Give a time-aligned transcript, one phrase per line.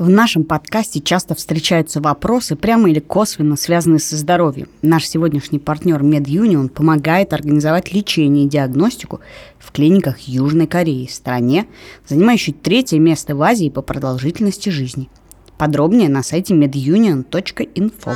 [0.00, 4.66] В нашем подкасте часто встречаются вопросы, прямо или косвенно связанные со здоровьем.
[4.80, 9.20] Наш сегодняшний партнер MedUnion помогает организовать лечение и диагностику
[9.58, 11.66] в клиниках Южной Кореи, стране,
[12.08, 15.10] занимающей третье место в Азии по продолжительности жизни.
[15.58, 18.14] Подробнее на сайте medunion.info.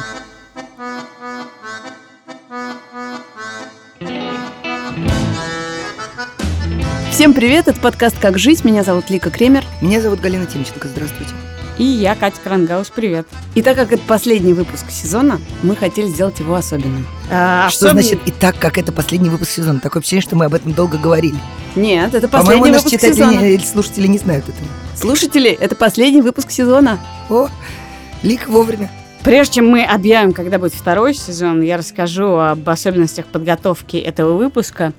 [7.11, 8.65] Всем привет, это подкаст «Как жить».
[8.65, 9.63] Меня зовут Лика Кремер.
[9.83, 10.89] Меня зовут Галина Тимченко.
[10.89, 11.35] Здравствуйте.
[11.77, 13.27] И я, Катя Крангаус, привет.
[13.57, 17.05] И так как это последний выпуск сезона, мы хотели сделать его особенным.
[17.33, 18.03] А, что особенно...
[18.03, 19.81] значит и так, как это последний выпуск сезона?
[19.81, 21.37] Такое впечатление, что мы об этом долго говорили.
[21.75, 23.33] Нет, это последний выпуск сезона.
[23.33, 24.69] По-моему, или слушатели не знают этого.
[24.95, 27.01] Слушатели, это последний выпуск сезона.
[27.29, 27.49] О,
[28.23, 28.89] Лик вовремя.
[29.25, 34.93] Прежде чем мы объявим, когда будет второй сезон, я расскажу об особенностях подготовки этого выпуска.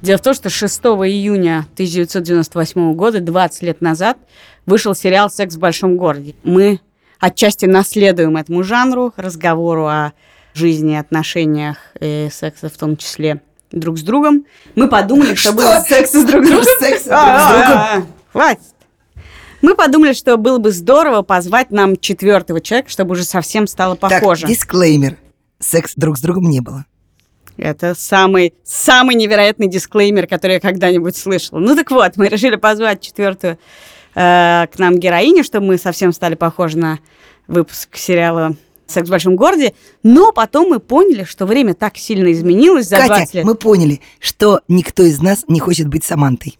[0.00, 4.16] Дело в том, что 6 июня 1998 года, 20 лет назад,
[4.66, 6.34] вышел сериал «Секс в большом городе».
[6.42, 6.80] Мы
[7.18, 10.12] отчасти наследуем этому жанру, разговору о
[10.54, 14.44] жизни, отношениях и сексе в том числе друг с другом.
[14.74, 16.64] Мы подумали, что, было секс с друг другом.
[16.78, 18.08] Секс с друг другом.
[18.32, 18.60] Хватит.
[19.62, 24.42] Мы подумали, что было бы здорово позвать нам четвертого человека, чтобы уже совсем стало похоже.
[24.42, 25.16] Так, дисклеймер.
[25.60, 26.84] Секс друг с другом не было.
[27.56, 31.60] Это самый, самый невероятный дисклеймер, который я когда-нибудь слышала.
[31.60, 33.58] Ну так вот, мы решили позвать четвертую
[34.14, 36.98] э, к нам героиню, чтобы мы совсем стали похожи на
[37.46, 42.86] выпуск сериала «Секс в большом городе», но потом мы поняли, что время так сильно изменилось
[42.88, 43.44] за Катя, 20 лет.
[43.44, 46.58] мы поняли, что никто из нас не хочет быть Самантой.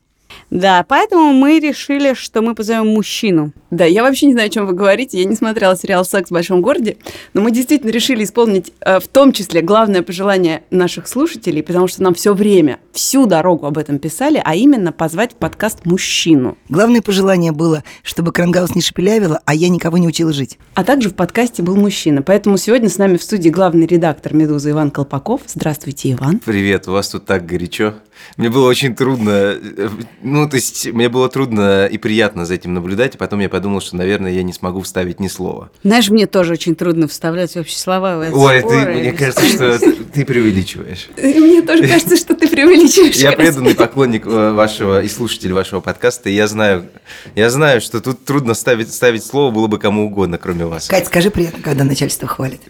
[0.52, 3.52] Да, поэтому мы решили, что мы позовем мужчину.
[3.70, 5.18] Да, я вообще не знаю, о чем вы говорите.
[5.18, 6.98] Я не смотрела сериал «Секс в большом городе»,
[7.32, 12.02] но мы действительно решили исполнить э, в том числе главное пожелание наших слушателей, потому что
[12.02, 16.58] нам все время, всю дорогу об этом писали, а именно позвать в подкаст мужчину.
[16.68, 20.58] Главное пожелание было, чтобы Крангаус не шепелявила, а я никого не учила жить.
[20.74, 22.20] А также в подкасте был мужчина.
[22.20, 25.40] Поэтому сегодня с нами в студии главный редактор «Медузы» Иван Колпаков.
[25.46, 26.40] Здравствуйте, Иван.
[26.44, 27.94] Привет, у вас тут так горячо.
[28.36, 29.88] Мне было очень трудно, э,
[30.22, 33.80] ну, то есть, мне было трудно и приятно за этим наблюдать, и потом я подумал,
[33.80, 35.70] что, наверное, я не смогу вставить ни слова.
[35.82, 38.24] Знаешь, мне тоже очень трудно вставлять общие слова.
[38.30, 39.78] В Ой, ты, мне кажется, что
[40.12, 41.08] ты преувеличиваешь.
[41.16, 43.16] Мне тоже кажется, что ты преувеличиваешь.
[43.16, 46.88] Я преданный поклонник э, вашего и слушатель вашего подкаста, и я знаю,
[47.34, 50.88] я знаю, что тут трудно ставить, ставить слово было бы кому угодно, кроме вас.
[50.88, 52.60] Кать, скажи приятно, когда начальство хвалит.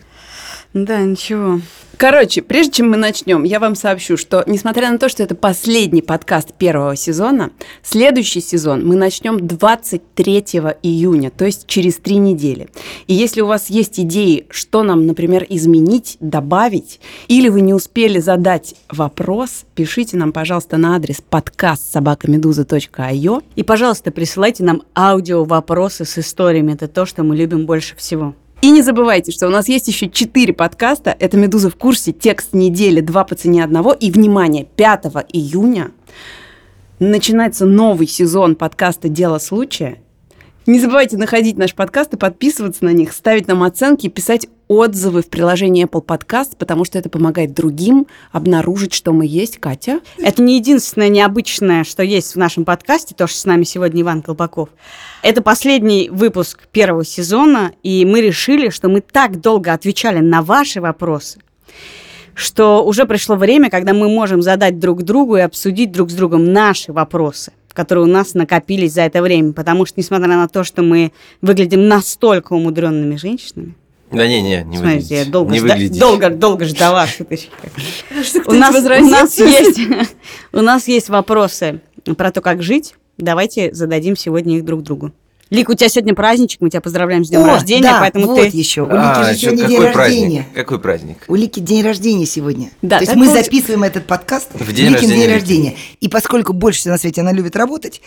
[0.73, 1.61] Да, ничего.
[1.97, 6.03] Короче, прежде чем мы начнем, я вам сообщу, что несмотря на то, что это последний
[6.03, 7.51] подкаст первого сезона,
[7.83, 10.39] следующий сезон мы начнем 23
[10.83, 12.69] июня, то есть через три недели.
[13.07, 18.19] И если у вас есть идеи, что нам, например, изменить, добавить, или вы не успели
[18.19, 23.43] задать вопрос, пишите нам, пожалуйста, на адрес подкаст собакамедуза.io.
[23.55, 26.73] И, пожалуйста, присылайте нам аудио вопросы с историями.
[26.73, 28.35] Это то, что мы любим больше всего.
[28.63, 31.17] И не забывайте, что у нас есть еще четыре подкаста.
[31.19, 33.93] Это «Медуза в курсе», «Текст недели», «Два по цене одного».
[33.93, 35.91] И, внимание, 5 июня
[37.01, 39.99] начинается новый сезон подкаста «Дело случая».
[40.67, 44.47] Не забывайте находить наш подкаст и подписываться на них, ставить нам оценки и писать
[44.77, 49.59] отзывы в приложении Apple Podcast, потому что это помогает другим обнаружить, что мы есть.
[49.59, 50.01] Катя?
[50.19, 54.23] Это не единственное необычное, что есть в нашем подкасте, то, что с нами сегодня Иван
[54.23, 54.71] Колпаков.
[55.23, 60.81] Это последний выпуск первого сезона, и мы решили, что мы так долго отвечали на ваши
[60.81, 61.41] вопросы,
[62.35, 66.53] что уже пришло время, когда мы можем задать друг другу и обсудить друг с другом
[66.53, 69.53] наши вопросы которые у нас накопились за это время.
[69.53, 73.77] Потому что, несмотря на то, что мы выглядим настолько умудренными женщинами,
[74.13, 77.51] да не, не, не Смотрите, я долго, не жда- долго, долго ждала шуточки.
[78.47, 79.81] У нас, у, нас есть,
[80.53, 81.81] у нас есть вопросы
[82.17, 82.95] про то, как жить.
[83.19, 85.13] Давайте зададим сегодня их друг другу.
[85.53, 88.41] Лик, у тебя сегодня праздничек, мы тебя поздравляем с днем О, рождения, да, поэтому вот
[88.41, 88.57] ты...
[88.57, 88.85] еще.
[88.85, 89.97] У Лики а, же сегодня какой день праздник?
[89.99, 90.47] рождения.
[90.55, 91.17] Какой праздник?
[91.29, 92.71] У Лики день рождения сегодня.
[92.81, 95.77] Да, То есть мы записываем этот подкаст в день, Ликин рождения, день рождения.
[96.01, 98.01] И поскольку больше всего на свете она любит работать,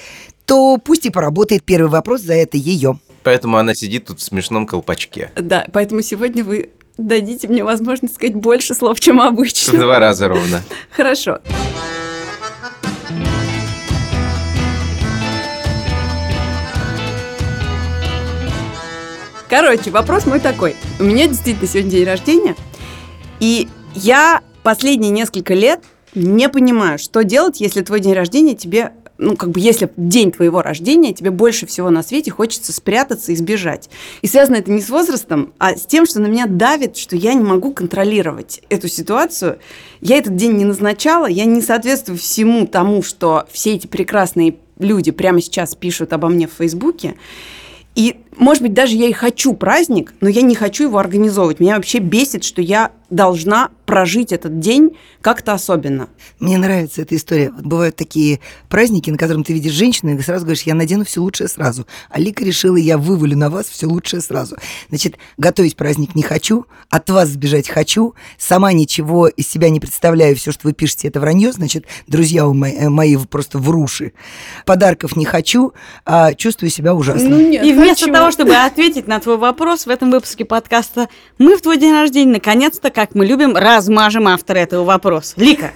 [0.46, 2.98] то пусть и поработает первый вопрос за это ее.
[3.26, 5.32] Поэтому она сидит тут в смешном колпачке.
[5.36, 9.74] Да, поэтому сегодня вы дадите мне возможность сказать больше слов, чем обычно.
[9.74, 10.62] В два раза ровно.
[10.92, 11.40] Хорошо.
[19.50, 20.76] Короче, вопрос мой такой.
[21.00, 22.56] У меня действительно сегодня день рождения,
[23.40, 25.80] и я последние несколько лет
[26.14, 30.62] не понимаю, что делать, если твой день рождения тебе ну, как бы, если день твоего
[30.62, 33.90] рождения, тебе больше всего на свете хочется спрятаться и сбежать.
[34.22, 37.34] И связано это не с возрастом, а с тем, что на меня давит, что я
[37.34, 39.60] не могу контролировать эту ситуацию.
[40.02, 45.12] Я этот день не назначала, я не соответствую всему тому, что все эти прекрасные люди
[45.12, 47.16] прямо сейчас пишут обо мне в Фейсбуке.
[47.96, 51.62] И может быть, даже я и хочу праздник, но я не хочу его организовывать.
[51.62, 56.10] Меня вообще бесит, что я должна прожить этот день как-то особенно.
[56.40, 57.52] Мне нравится эта история.
[57.52, 61.48] Бывают такие праздники, на котором ты видишь женщину, и сразу говоришь, я надену все лучшее
[61.48, 61.86] сразу.
[62.10, 64.58] А Лика решила, я вывалю на вас все лучшее сразу.
[64.90, 70.36] Значит, готовить праздник не хочу, от вас сбежать хочу, сама ничего из себя не представляю,
[70.36, 74.14] все, что вы пишете, это вранье, значит, друзья мои, э, мои просто вруши.
[74.66, 75.74] Подарков не хочу,
[76.06, 77.30] а чувствую себя ужасно.
[77.30, 78.14] Ну, нет, и вместо хочу.
[78.14, 81.08] того, чтобы ответить на твой вопрос в этом выпуске подкаста,
[81.38, 85.34] мы в твой день рождения наконец-то как мы любим, размажем автора этого вопроса.
[85.36, 85.74] Лика,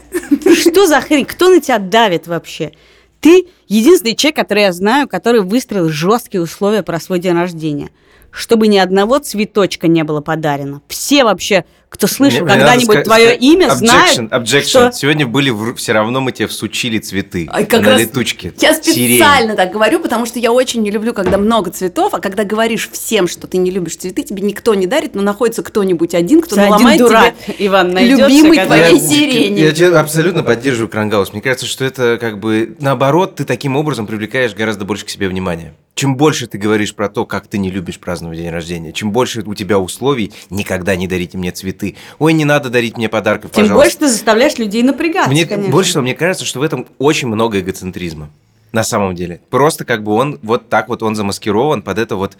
[0.55, 1.25] что за хрень?
[1.25, 2.71] Кто на тебя давит вообще?
[3.19, 7.89] Ты единственный человек, который я знаю, который выстроил жесткие условия про свой день рождения.
[8.31, 10.81] Чтобы ни одного цветочка не было подарено.
[10.87, 14.67] Все вообще кто слышал когда-нибудь твое имя, objection, знает, objection.
[14.67, 14.91] Что...
[14.91, 15.75] Сегодня были, в...
[15.75, 18.01] все равно мы тебе всучили цветы а как на раз...
[18.01, 18.53] летучке.
[18.59, 19.55] Я специально Сирень.
[19.55, 23.27] так говорю, потому что я очень не люблю, когда много цветов, а когда говоришь всем,
[23.27, 26.69] что ты не любишь цветы, тебе никто не дарит, но находится кто-нибудь один, кто Один
[26.69, 29.59] наломает дурак, тебе Иван, найдется, любимый твоей я, сирени.
[29.59, 31.33] Я, я абсолютно поддерживаю Крангаус.
[31.33, 35.27] Мне кажется, что это как бы наоборот, ты таким образом привлекаешь гораздо больше к себе
[35.27, 35.73] внимания.
[35.95, 39.41] Чем больше ты говоришь про то, как ты не любишь праздновать день рождения, чем больше
[39.41, 41.78] у тебя условий, никогда не дарите мне цветы.
[42.19, 43.75] Ой, не надо дарить мне подарков, Тем пожалуйста.
[43.75, 45.71] больше ты заставляешь людей напрягаться, мне, конечно.
[45.71, 48.29] Больше всего, мне кажется, что в этом очень много эгоцентризма.
[48.71, 49.41] На самом деле.
[49.49, 52.37] Просто как бы он вот так вот он замаскирован под это вот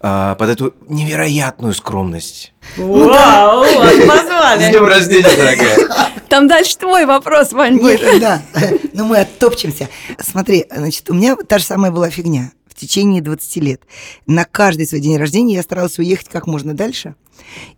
[0.00, 2.52] а, под эту невероятную скромность.
[2.76, 4.64] Вау, вас позвали.
[4.64, 6.10] С днем рождения, дорогая.
[6.28, 8.20] Там дальше твой вопрос, Вань, будет.
[8.20, 8.42] Да,
[8.92, 9.88] но мы оттопчемся.
[10.18, 13.82] Смотри, значит, у меня та же самая была фигня течение 20 лет.
[14.26, 17.14] На каждый свой день рождения я старалась уехать как можно дальше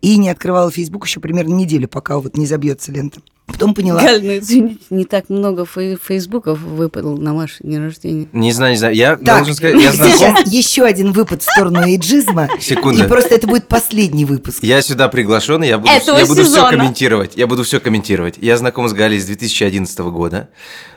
[0.00, 3.20] и не открывала Facebook еще примерно неделю, пока вот не забьется лента.
[3.47, 4.00] Потом поняла.
[4.00, 8.29] Галь, ну извините, не так много фей- фейсбуков выпало на ваш день рождения.
[8.32, 8.94] Не знаю, не знаю.
[8.94, 10.12] Я так, должен сказать, я знаком...
[10.12, 12.49] Сейчас еще один выпад в сторону эйджизма.
[12.61, 13.05] Секунду.
[13.05, 14.62] И просто это будет последний выпуск.
[14.62, 17.32] Я сюда приглашен, я буду, я буду все комментировать.
[17.37, 18.37] Я буду все комментировать.
[18.38, 20.50] Я знаком с Галей с 2011 года.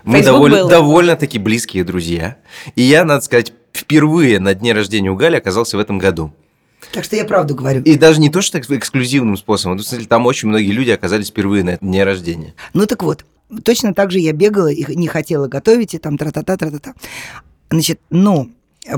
[0.03, 2.37] Мы довольно, довольно-таки близкие друзья.
[2.75, 6.31] И я, надо сказать, впервые на дне рождения у Гали оказался в этом году.
[6.91, 7.81] Так что я правду говорю.
[7.83, 9.79] И даже не то, что эксклюзивным способом.
[10.07, 12.53] Там очень многие люди оказались впервые на дне рождения.
[12.73, 13.25] Ну так вот,
[13.63, 16.93] точно так же я бегала и не хотела готовить, и там тра-та-та, тра-та-та.
[17.69, 18.47] Значит, но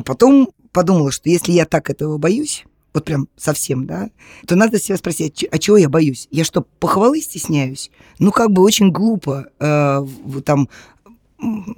[0.03, 4.09] потом подумала, что если я так этого боюсь, вот прям совсем, да,
[4.47, 6.27] то надо себя спросить, а чего я боюсь?
[6.31, 7.91] Я что, похвалы стесняюсь?
[8.19, 10.05] Ну, как бы очень глупо э,
[10.45, 10.69] там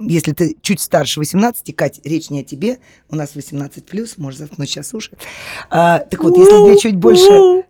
[0.00, 2.78] если ты чуть старше 18, Кать, речь не о тебе,
[3.10, 5.16] у нас 18 плюс, можешь заткнуть сейчас уши.
[5.70, 7.64] А, так вот, если тебе чуть больше,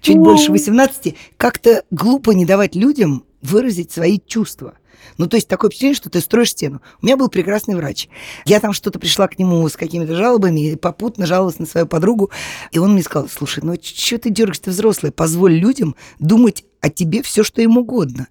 [0.00, 4.74] чуть больше 18, как-то глупо не давать людям выразить свои чувства.
[5.16, 6.80] Ну, то есть такое впечатление, что ты строишь стену.
[7.00, 8.08] У меня был прекрасный врач.
[8.44, 12.30] Я там что-то пришла к нему с какими-то жалобами, и попутно жаловалась на свою подругу.
[12.72, 16.90] И он мне сказал, слушай, ну что ты дергаешь, ты взрослая, позволь людям думать о
[16.90, 18.28] тебе все, что им угодно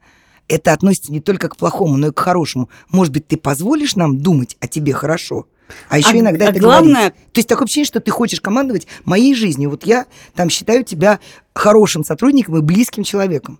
[0.48, 2.70] это относится не только к плохому, но и к хорошему.
[2.90, 5.48] Может быть, ты позволишь нам думать о тебе хорошо?
[5.90, 6.94] А еще а, иногда а это главное...
[6.94, 7.14] говорить.
[7.34, 9.70] То есть такое ощущение, что ты хочешь командовать моей жизнью.
[9.70, 11.20] Вот я там считаю тебя
[11.54, 13.60] хорошим сотрудником и близким человеком.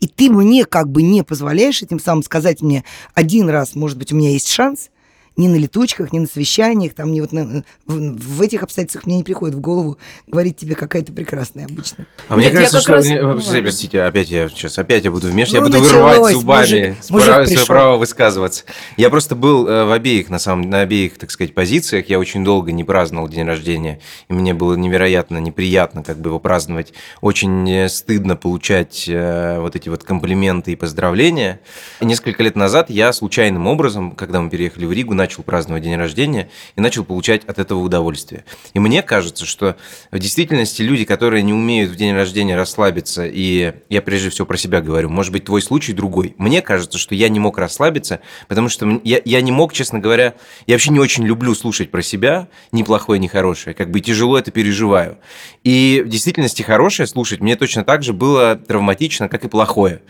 [0.00, 2.84] И ты мне как бы не позволяешь этим самым сказать мне
[3.14, 4.90] один раз, может быть, у меня есть шанс–
[5.36, 9.16] ни на летучках, ни на совещаниях, там, ни вот на, в, в этих обстоятельствах мне
[9.16, 12.06] не приходит в голову говорить тебе, какая то прекрасная обычно.
[12.28, 12.94] А мне кажется, что...
[12.94, 13.06] Раз...
[13.06, 16.96] Мне, простите, опять я сейчас, опять я буду вмешиваться, ну, я буду началось, вырывать зубами
[17.10, 18.64] мужик, свое право высказываться.
[18.96, 22.08] Я просто был э, в обеих, на самом на обеих, так сказать, позициях.
[22.08, 26.38] Я очень долго не праздновал день рождения, и мне было невероятно неприятно как бы его
[26.38, 26.92] праздновать.
[27.20, 31.60] Очень э, стыдно получать э, вот эти вот комплименты и поздравления.
[32.00, 35.96] И несколько лет назад я случайным образом, когда мы переехали в Ригу, начал праздновать день
[35.96, 38.44] рождения и начал получать от этого удовольствие.
[38.74, 39.76] И мне кажется, что
[40.10, 44.56] в действительности люди, которые не умеют в день рождения расслабиться, и я прежде всего про
[44.56, 46.34] себя говорю, может быть, твой случай другой.
[46.38, 50.34] Мне кажется, что я не мог расслабиться, потому что я, я не мог, честно говоря,
[50.66, 54.36] я вообще не очень люблю слушать про себя, ни плохое, ни хорошее, как бы тяжело
[54.36, 55.18] это переживаю.
[55.62, 60.02] И в действительности хорошее слушать мне точно так же было травматично, как и плохое.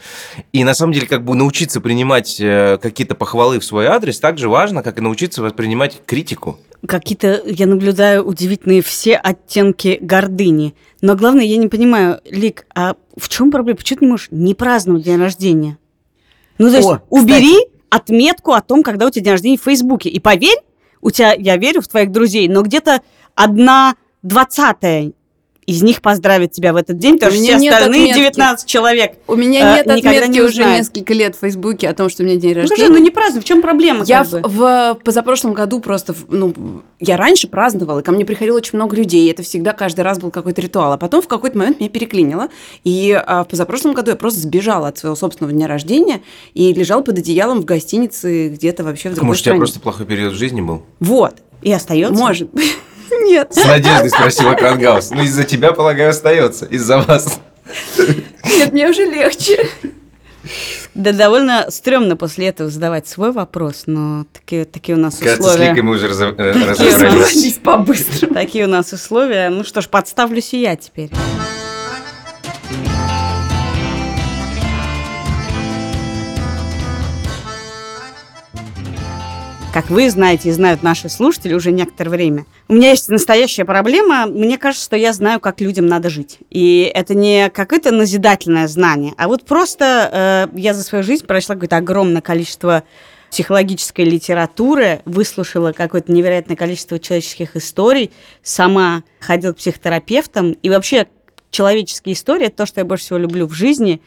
[0.53, 4.39] И на самом деле, как бы научиться принимать э, какие-то похвалы в свой адрес так
[4.39, 6.59] же важно, как и научиться воспринимать критику.
[6.87, 10.75] Какие-то, я наблюдаю, удивительные все оттенки гордыни.
[11.01, 13.77] Но главное, я не понимаю, Лик, а в чем проблема?
[13.77, 15.79] Почему ты не можешь не праздновать день рождения?
[16.59, 17.71] Ну, то есть, О, убери кстати.
[17.91, 20.09] отметку о том, когда у тебя день рождения в Фейсбуке.
[20.09, 20.59] И поверь,
[21.01, 23.01] у тебя, я верю в твоих друзей, но где-то
[23.35, 25.13] одна двадцатая
[25.67, 28.19] из них поздравит тебя в этот день, потому что все остальные отметки.
[28.19, 32.09] 19 человек У меня нет э, отметки не уже несколько лет в Фейсбуке о том,
[32.09, 32.89] что у меня день рождения.
[32.89, 34.05] Ну, ну не празднуй, в чем проблема?
[34.05, 38.77] Я в, в позапрошлом году просто, ну, я раньше праздновала, и ко мне приходило очень
[38.77, 40.93] много людей, и это всегда каждый раз был какой-то ритуал.
[40.93, 42.49] А потом в какой-то момент меня переклинило,
[42.83, 46.23] и а, в позапрошлом году я просто сбежала от своего собственного дня рождения
[46.55, 49.55] и лежала под одеялом в гостинице где-то вообще в другой Может, стране.
[49.55, 50.83] у тебя просто плохой период в жизни был?
[50.99, 51.37] Вот.
[51.63, 52.15] И остается?
[52.15, 52.77] Может быть.
[53.11, 53.55] Нет.
[53.55, 55.11] С надеждой спросила Крангаус.
[55.11, 56.67] Ну, из-за тебя, полагаю, остается.
[56.67, 57.41] Из-за вас.
[58.45, 59.69] Нет, мне уже легче.
[60.95, 65.67] Да довольно стрёмно после этого задавать свой вопрос, но такие, такие у нас Кажется, условия.
[65.67, 67.59] с Ликой мы уже разобрались.
[67.63, 68.35] по-быстрому.
[68.35, 69.49] Такие у нас условия.
[69.49, 71.11] Ну что ж, подставлюсь и я теперь.
[79.73, 82.47] Как вы знаете и знают наши слушатели уже некоторое время.
[82.69, 84.27] У меня есть настоящая проблема.
[84.27, 86.39] Мне кажется, что я знаю, как людям надо жить.
[86.51, 91.55] И это не какое-то назидательное знание, а вот просто э, я за свою жизнь прошла
[91.55, 92.83] какое-то огромное количество
[93.31, 98.11] психологической литературы, выслушала какое-то невероятное количество человеческих историй,
[98.43, 100.53] сама ходила к психотерапевтам.
[100.53, 101.07] И вообще
[101.51, 104.03] человеческие истории– это то, что я больше всего люблю в жизни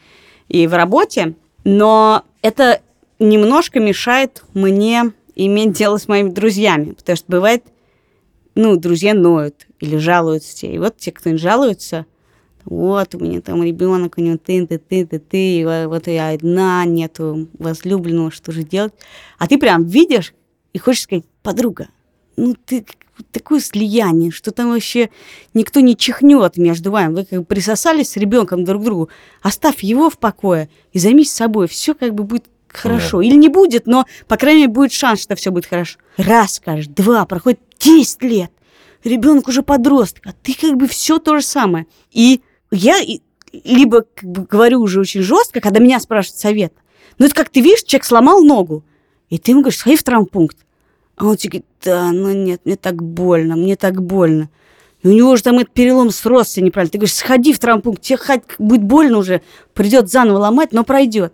[0.48, 1.34] и в работе.
[1.64, 2.80] Но это
[3.18, 7.64] немножко мешает мне иметь дело с моими друзьями, потому что бывает,
[8.54, 10.74] ну, друзья ноют или жалуются тебе.
[10.74, 12.06] И вот те, кто жалуются,
[12.64, 16.84] вот у меня там ребенок, у него ты, ты, ты, ты, ты, вот я одна,
[16.84, 18.94] нету возлюбленного, что же делать?
[19.38, 20.34] А ты прям видишь
[20.72, 21.88] и хочешь сказать, подруга,
[22.36, 22.84] ну ты
[23.30, 25.10] такое слияние, что там вообще
[25.54, 27.14] никто не чихнет между вами.
[27.14, 29.08] Вы как бы присосались с ребенком друг к другу.
[29.42, 31.68] Оставь его в покое и займись собой.
[31.68, 32.46] Все как бы будет
[32.76, 33.20] хорошо.
[33.20, 35.98] Или не будет, но, по крайней мере, будет шанс, что все будет хорошо.
[36.16, 38.50] Раз, скажешь, два, проходит 10 лет.
[39.04, 41.86] Ребенок уже подросток, а ты как бы все то же самое.
[42.10, 42.40] И
[42.70, 42.98] я
[43.64, 46.72] либо как бы, говорю уже очень жестко, когда меня спрашивают совет.
[47.18, 48.84] Ну, это как ты видишь, человек сломал ногу,
[49.30, 50.58] и ты ему говоришь, сходи в травмпункт.
[51.16, 54.50] А он тебе говорит, да, ну нет, мне так больно, мне так больно.
[55.02, 56.90] И у него уже там этот перелом сросся неправильно.
[56.90, 59.40] Ты говоришь, сходи в травмпункт, тебе хоть будет больно уже,
[59.72, 61.32] придет заново ломать, но пройдет.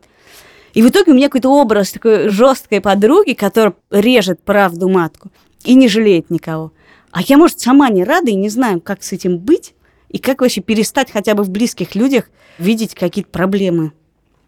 [0.75, 5.31] И в итоге у меня какой-то образ такой жесткой подруги, которая режет правду матку
[5.65, 6.73] и не жалеет никого.
[7.11, 9.75] А я, может, сама не рада и не знаю, как с этим быть,
[10.09, 13.93] и как вообще перестать хотя бы в близких людях видеть какие-то проблемы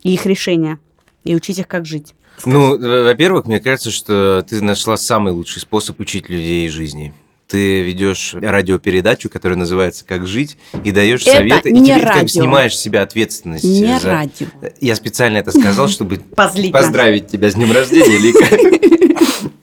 [0.02, 0.78] и их решения,
[1.24, 2.14] и учить их, как жить.
[2.44, 7.14] Ну, во-первых, мне кажется, что ты нашла самый лучший способ учить людей жизни
[7.46, 12.28] ты ведешь радиопередачу, которая называется «Как жить», и даешь это советы, не и тебе радио.
[12.28, 13.64] снимаешь с себя ответственность.
[13.64, 14.10] Не за...
[14.10, 14.46] радио.
[14.80, 18.44] Я специально это сказал, чтобы поздравить тебя с днем рождения, Лика.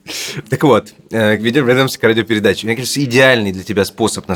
[0.50, 2.66] Так вот, э, вернемся к радиопередаче.
[2.66, 4.30] Мне кажется, идеальный для тебя способ.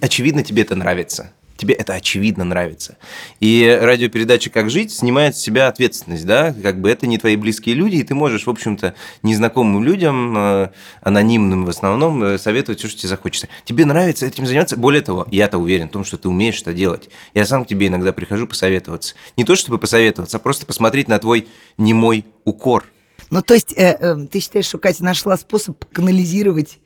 [0.00, 2.96] Очевидно, тебе это нравится тебе это очевидно нравится.
[3.40, 7.74] И радиопередача «Как жить» снимает с себя ответственность, да, как бы это не твои близкие
[7.74, 10.68] люди, и ты можешь, в общем-то, незнакомым людям, э,
[11.00, 13.48] анонимным в основном, э, советовать все, что тебе захочется.
[13.64, 14.76] Тебе нравится этим заниматься?
[14.76, 17.08] Более того, я-то уверен в том, что ты умеешь это делать.
[17.34, 19.14] Я сам к тебе иногда прихожу посоветоваться.
[19.36, 22.84] Не то, чтобы посоветоваться, а просто посмотреть на твой немой укор.
[23.30, 26.78] Ну, то есть э, э, ты считаешь, что Катя нашла способ канализировать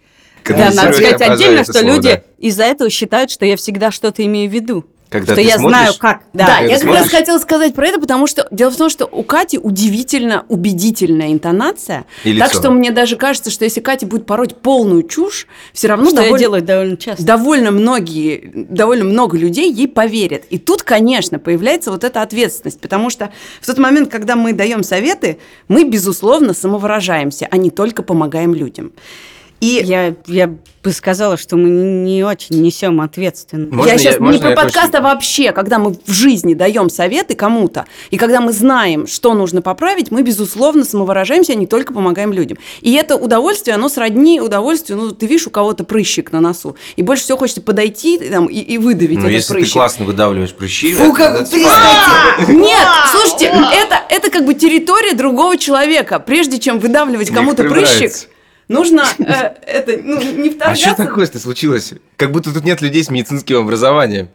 [0.55, 2.23] да, надо сказать отдельно, что слово, люди да.
[2.39, 4.85] из-за этого считают, что я всегда что-то имею в виду.
[5.09, 6.23] Когда что я смотришь, знаю, как.
[6.33, 9.07] Да, да я как раз хотела сказать про это, потому что дело в том, что
[9.07, 12.07] у Кати удивительно убедительная интонация.
[12.25, 16.07] И так что мне даже кажется, что если Катя будет пороть полную чушь, все равно
[16.07, 17.25] что довольно, я делаю довольно часто.
[17.25, 20.43] Довольно многие, довольно много людей ей поверят.
[20.51, 24.83] И тут, конечно, появляется вот эта ответственность, потому что в тот момент, когда мы даем
[24.83, 25.39] советы,
[25.69, 28.93] мы безусловно самовыражаемся, а не только помогаем людям.
[29.61, 30.49] И я, я
[30.87, 33.73] бы сказала, что мы не очень несем ответственность.
[33.73, 37.35] Можно я сейчас я, не про подкаст, а вообще, когда мы в жизни даем советы
[37.35, 42.33] кому-то, и когда мы знаем, что нужно поправить, мы, безусловно, самовыражаемся, а не только помогаем
[42.33, 42.59] людям.
[42.83, 47.03] И это удовольствие, оно сродни удовольствию, ну, ты видишь, у кого-то прыщик на носу, и
[47.03, 49.69] больше всего хочется подойти там, и, и выдавить ну, этот если прыщик.
[49.69, 50.93] ты классно выдавливаешь прыщи...
[50.95, 56.21] Фу, как Нет, слушайте, это, это как бы территория другого человека.
[56.21, 58.13] Прежде чем выдавливать кому-то прыщик,
[58.69, 59.25] нужно э,
[59.67, 60.91] это, ну, не вторгаться.
[60.91, 61.95] А что такое-то случилось?
[62.17, 64.29] Как будто тут нет людей с медицинским образованием.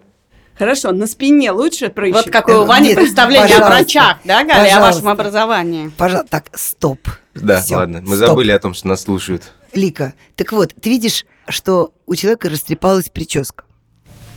[0.58, 2.16] Хорошо, на спине лучше прыщик.
[2.16, 5.92] Вот какое у Вани Нет, представление о врачах, да, Галя, о вашем образовании.
[5.98, 7.00] Пожалуйста, так, стоп.
[7.34, 8.28] Да, Всё, ладно, мы стоп.
[8.30, 9.54] забыли о том, что нас слушают.
[9.74, 13.64] Лика, так вот, ты видишь, что у человека растрепалась прическа.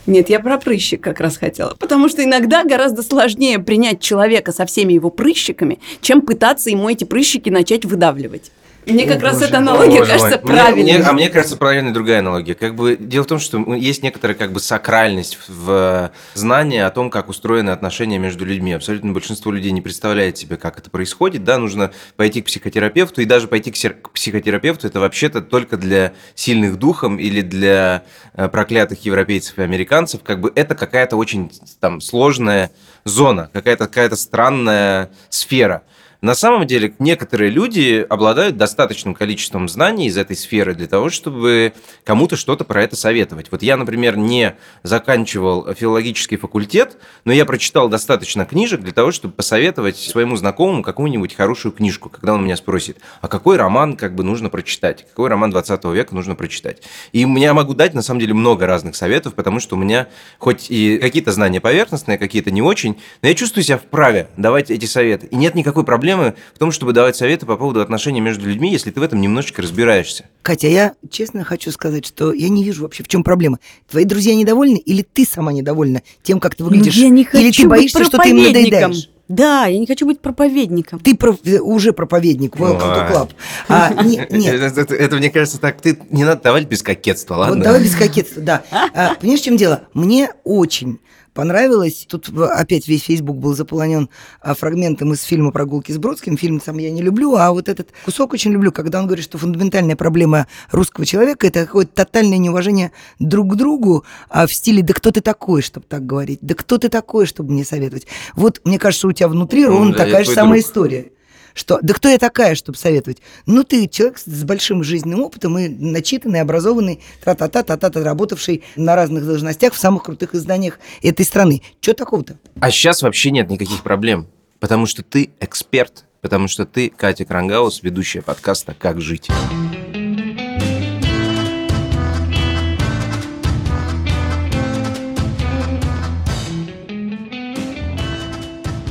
[0.06, 1.74] Нет, я про прыщик как раз хотела.
[1.74, 7.04] Потому что иногда гораздо сложнее принять человека со всеми его прыщиками, чем пытаться ему эти
[7.04, 8.50] прыщики начать выдавливать.
[8.86, 11.02] Мне как раз эта аналогия кажется правильной.
[11.02, 12.54] А мне кажется правильной другая аналогия.
[12.54, 17.10] Как бы дело в том, что есть некоторая как бы сакральность в знании о том,
[17.10, 18.72] как устроены отношения между людьми.
[18.72, 21.44] Абсолютно большинство людей не представляет себе, как это происходит.
[21.44, 26.78] Да, нужно пойти к психотерапевту, и даже пойти к психотерапевту это вообще-то только для сильных
[26.78, 30.22] духом или для э, проклятых европейцев и американцев.
[30.22, 31.50] Как бы это какая-то очень
[31.80, 32.70] там сложная
[33.04, 35.82] зона, какая-то какая-то странная сфера.
[36.24, 41.74] На самом деле, некоторые люди обладают достаточным количеством знаний из этой сферы для того, чтобы
[42.02, 43.48] кому-то что-то про это советовать.
[43.50, 49.34] Вот я, например, не заканчивал филологический факультет, но я прочитал достаточно книжек для того, чтобы
[49.34, 54.24] посоветовать своему знакомому какую-нибудь хорошую книжку, когда он меня спросит, а какой роман как бы
[54.24, 56.80] нужно прочитать, какой роман 20 века нужно прочитать.
[57.12, 60.70] И я могу дать, на самом деле, много разных советов, потому что у меня хоть
[60.70, 65.26] и какие-то знания поверхностные, какие-то не очень, но я чувствую себя вправе давать эти советы.
[65.26, 68.70] И нет никакой проблемы проблемы в том, чтобы давать советы по поводу отношений между людьми,
[68.70, 70.26] если ты в этом немножечко разбираешься.
[70.42, 73.58] Катя, я честно хочу сказать, что я не вижу вообще, в чем проблема.
[73.90, 76.96] Твои друзья недовольны или ты сама недовольна тем, как ты выглядишь?
[76.96, 79.10] Ну, я не хочу или ты боишься, быть что ты им надоедаешь?
[79.26, 80.98] Да, я не хочу быть проповедником.
[80.98, 83.30] Ты про, уже проповедник, welcome to club.
[83.68, 84.60] А, не, нет.
[84.60, 87.56] Это, это, это, мне кажется, так, ты не надо давать без кокетства, ладно?
[87.56, 88.62] Вот давай без кокетства, да.
[88.70, 89.84] А, понимаешь, в чем дело?
[89.94, 91.00] Мне очень
[91.34, 92.06] понравилось.
[92.08, 94.08] Тут опять весь Facebook был заполонен
[94.40, 96.38] а, фрагментом из фильма «Прогулки с Бродским».
[96.38, 99.36] Фильм сам я не люблю, а вот этот кусок очень люблю, когда он говорит, что
[99.36, 104.94] фундаментальная проблема русского человека– это какое-то тотальное неуважение друг к другу а в стиле «да
[104.94, 106.38] кто ты такой, чтобы так говорить?
[106.40, 109.92] Да кто ты такой, чтобы мне советовать?» Вот, мне кажется, у тебя внутри ровно ну,
[109.92, 110.70] такая же самая друг.
[110.70, 111.13] история
[111.54, 113.18] что да кто я такая, чтобы советовать?
[113.46, 119.24] Ну, ты человек с большим жизненным опытом и начитанный, образованный, тра-та-та, та-та-та, работавший на разных
[119.24, 121.62] должностях в самых крутых изданиях этой страны.
[121.80, 122.36] Что такого-то?
[122.60, 124.26] А сейчас вообще нет никаких проблем,
[124.58, 129.28] потому что ты эксперт, потому что ты, Катя Крангаус, ведущая подкаста «Как жить».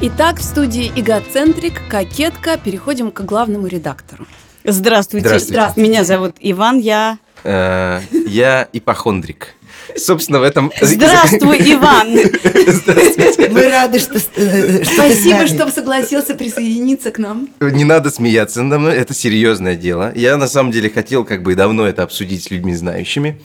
[0.06, 2.58] Итак, в студии «Игоцентрик», «Кокетка».
[2.58, 4.28] Переходим к главному редактору.
[4.66, 5.28] Здравствуйте.
[5.28, 5.54] Здравствуйте.
[5.54, 5.90] Здравствуйте.
[5.90, 7.20] Меня зовут Иван, я...
[7.46, 9.56] Э, я ипохондрик.
[9.96, 10.74] Собственно, в этом...
[10.82, 12.18] Здравствуй, Иван!
[12.68, 13.50] Здравствуйте.
[13.50, 17.48] Мы рады, что, э, что Спасибо, что согласился присоединиться к нам.
[17.62, 20.12] Не надо смеяться надо мной, это серьезное дело.
[20.16, 23.40] Я на самом деле хотел как бы давно это обсудить с людьми знающими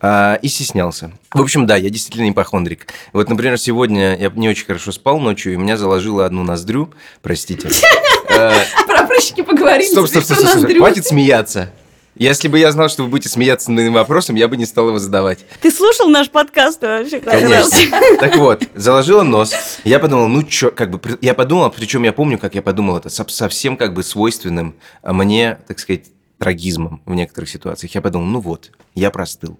[0.00, 1.12] а, и стеснялся.
[1.32, 2.86] В общем, да, я действительно ипохондрик.
[3.12, 6.90] Вот, например, сегодня я не очень хорошо спал ночью, и меня заложило одну ноздрю,
[7.22, 7.68] простите.
[8.28, 9.90] Про прыщики поговорим.
[9.90, 11.72] Стоп, стоп, стоп, стоп, хватит смеяться.
[12.16, 14.88] Если бы я знал, что вы будете смеяться над моим вопросом, я бы не стал
[14.88, 15.38] его задавать.
[15.62, 17.20] Ты слушал наш подкаст вообще?
[17.20, 17.70] Конечно.
[18.18, 19.54] Так вот, заложила нос.
[19.84, 23.08] Я подумал, ну чё, как бы, я подумал, причем я помню, как я подумал, это
[23.08, 26.06] совсем как бы свойственным мне, так сказать,
[26.40, 27.94] трагизмом в некоторых ситуациях.
[27.94, 29.58] Я подумал, ну вот, я простыл.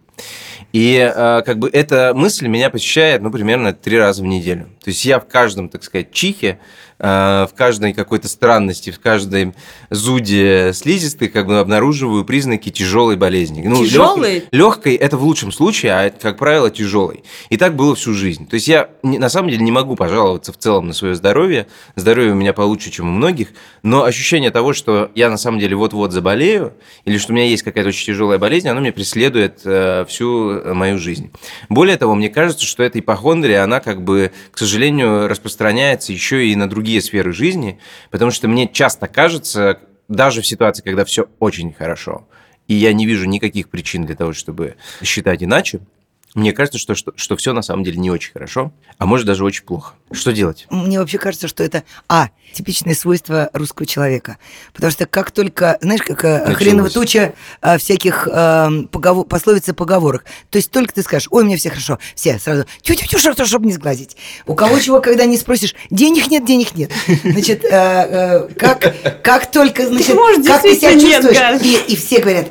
[0.73, 4.69] И э, как бы эта мысль меня посещает, ну, примерно три раза в неделю.
[4.85, 6.59] То есть я в каждом, так сказать, чихе
[7.03, 9.55] Э, в каждой какой-то странности, в каждой
[9.89, 13.63] зуде слизистой как бы обнаруживаю признаки тяжелой болезни.
[13.67, 14.45] Ну, тяжелой?
[14.51, 17.25] Легкой это в лучшем случае, а как правило, тяжелой.
[17.49, 18.47] И так было всю жизнь.
[18.47, 21.69] То есть я на самом деле не могу пожаловаться в целом на свое здоровье.
[21.97, 23.49] Здоровье у меня получше, чем у многих.
[23.83, 26.75] Но ощущение того, что я на самом деле вот-вот заболею,
[27.07, 29.20] или что у меня есть какая-то очень тяжелая болезнь, оно меня преследует
[29.65, 31.31] э, всю мою жизнь.
[31.69, 36.57] Более того, мне кажется, что эта ипохондрия, она как бы, к сожалению, распространяется еще и
[36.57, 37.79] на другие сферы жизни,
[38.11, 42.27] потому что мне часто кажется, даже в ситуации, когда все очень хорошо,
[42.69, 45.81] и я не вижу никаких причин для того, чтобы считать иначе,
[46.35, 49.45] мне кажется, что, что, что все на самом деле не очень хорошо, а может даже
[49.45, 49.95] очень плохо.
[50.13, 50.67] Что делать?
[50.71, 54.39] Мне вообще кажется, что это, а, типичное свойство русского человека.
[54.73, 56.57] Потому что как только, знаешь, как э, Началось.
[56.57, 60.25] хреново туча а, всяких а, поговор, пословиц и поговорок.
[60.51, 63.73] То есть только ты скажешь, ой, мне все хорошо, все сразу, тю-тю-тю, чтобы, чтобы не
[63.73, 64.17] сглазить.
[64.47, 66.93] У кого чего, когда не спросишь, денег нет, денег нет.
[67.25, 72.21] Значит, а, а, как, как только, значит, Может, как ты себя чувствуешь, и, и все
[72.21, 72.49] говорят,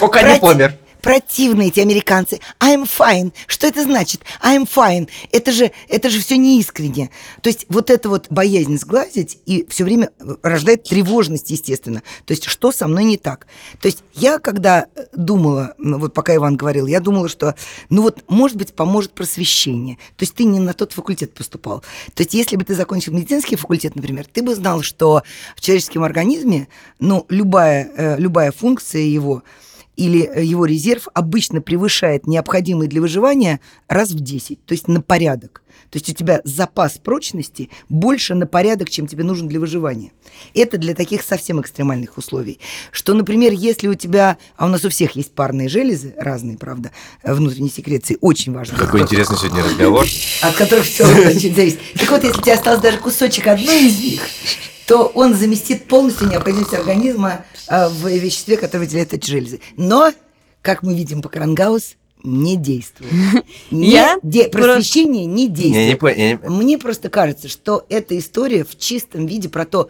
[0.00, 0.74] Пока не помер
[1.06, 2.40] противные эти американцы.
[2.58, 3.32] I'm fine.
[3.46, 4.22] Что это значит?
[4.42, 5.08] I'm fine.
[5.30, 7.10] Это же, это же все неискренне.
[7.42, 10.10] То есть вот эта вот боязнь сглазить и все время
[10.42, 12.02] рождает тревожность, естественно.
[12.24, 13.46] То есть что со мной не так?
[13.80, 17.54] То есть я когда думала, ну, вот пока Иван говорил, я думала, что,
[17.88, 19.98] ну вот, может быть, поможет просвещение.
[20.16, 21.84] То есть ты не на тот факультет поступал.
[22.14, 25.22] То есть если бы ты закончил медицинский факультет, например, ты бы знал, что
[25.54, 26.66] в человеческом организме,
[26.98, 29.44] ну, любая, э, любая функция его–
[29.96, 35.00] или э, его резерв обычно превышает необходимый для выживания раз в 10, то есть на
[35.00, 35.62] порядок.
[35.90, 40.12] То есть у тебя запас прочности больше на порядок, чем тебе нужен для выживания.
[40.54, 42.58] Это для таких совсем экстремальных условий.
[42.90, 46.90] Что, например, если у тебя, а у нас у всех есть парные железы, разные, правда,
[47.22, 48.76] внутренней секреции, очень важно.
[48.76, 50.06] Какой интересный сегодня разговор.
[50.42, 51.78] От которых все очень зависит.
[51.98, 54.20] Так вот, если у тебя остался даже кусочек одной из них,
[54.86, 59.60] то он заместит полностью необходимость организма а, в веществе, которое выделяет эти железы.
[59.76, 60.12] Но,
[60.62, 63.12] как мы видим по Крангаус, не действует.
[63.70, 66.16] Не Я де- просвещение не Я не действует.
[66.18, 69.88] я не- Мне просто кажется, что эта история в чистом виде про то,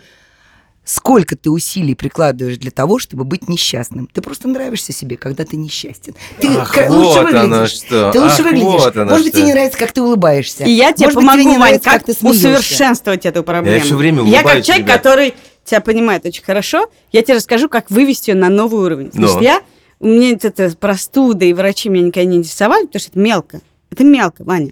[0.87, 4.09] сколько ты усилий прикладываешь для того, чтобы быть несчастным.
[4.11, 6.15] Ты просто нравишься себе, когда ты несчастен.
[6.41, 7.77] Ты Ах, лучше вот оно выглядишь.
[7.77, 8.11] что.
[8.13, 8.65] Ты лучше Ах, выглядишь.
[8.65, 9.37] вот оно Может быть, что.
[9.39, 10.65] тебе не нравится, как ты улыбаешься.
[10.65, 12.49] И я тебе Может быть, помогу, не Вань, нравится, как, ты смеешься.
[12.49, 13.77] усовершенствовать эту проблему.
[13.77, 14.97] Я всё время Я как человек, ребят.
[15.03, 19.11] который тебя понимает очень хорошо, я тебе расскажу, как вывести ее на новый уровень.
[19.13, 19.27] Ну.
[19.27, 19.63] Значит, я,
[19.99, 23.61] у меня это простуда и врачи меня никогда не интересовали, потому что это мелко.
[23.91, 24.71] Это мелко, Ваня.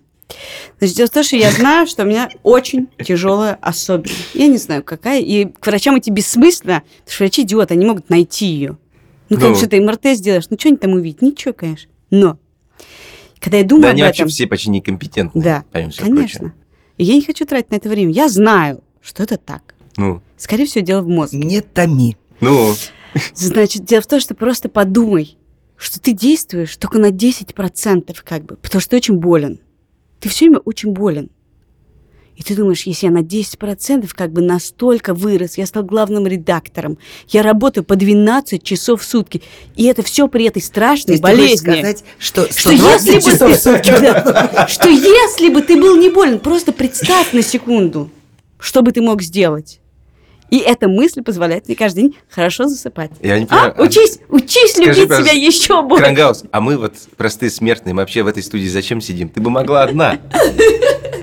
[0.78, 4.16] Значит, дело в том, что я знаю, что у меня очень тяжелая особенность.
[4.34, 5.20] Я не знаю, какая.
[5.20, 8.78] И к врачам идти бессмысленно, потому что врачи идиоты, они могут найти ее.
[9.28, 9.40] Ну, Ну.
[9.40, 11.22] конечно, ты МРТ сделаешь, ну, что они там увидят?
[11.22, 11.90] Ничего, конечно.
[12.10, 12.38] Но,
[13.40, 15.42] когда я думаю Да об они вообще все почти некомпетентны.
[15.42, 16.54] Да, конечно.
[16.96, 18.12] И я не хочу тратить на это время.
[18.12, 19.74] Я знаю, что это так.
[19.96, 21.38] Ну, Скорее всего, дело в мозге.
[21.38, 22.16] Не томи.
[22.40, 22.74] ну,
[23.34, 25.36] Значит, дело в том, что просто подумай,
[25.76, 29.60] что ты действуешь только на 10%, как бы, потому что ты очень болен.
[30.24, 31.28] Ты все время очень болен.
[32.34, 36.96] И ты думаешь, если я на 10% как бы настолько вырос, я стал главным редактором,
[37.28, 39.42] я работаю по 12 часов в сутки,
[39.76, 41.56] и это все при этой То страшной болезни.
[41.74, 44.66] сказать, что Что 120 если бы часов ты- в сутки Да.
[44.66, 48.10] Что если бы ты был не болен, просто представь на секунду,
[48.58, 49.80] что бы ты мог сделать.
[50.54, 53.10] И эта мысль позволяет мне каждый день хорошо засыпать.
[53.20, 53.74] я не А, понимаю.
[53.88, 56.04] учись, учись Скажи, любить себя еще больше.
[56.04, 59.28] Крангаус, а мы вот простые смертные, мы вообще в этой студии зачем сидим?
[59.30, 60.20] Ты бы могла одна.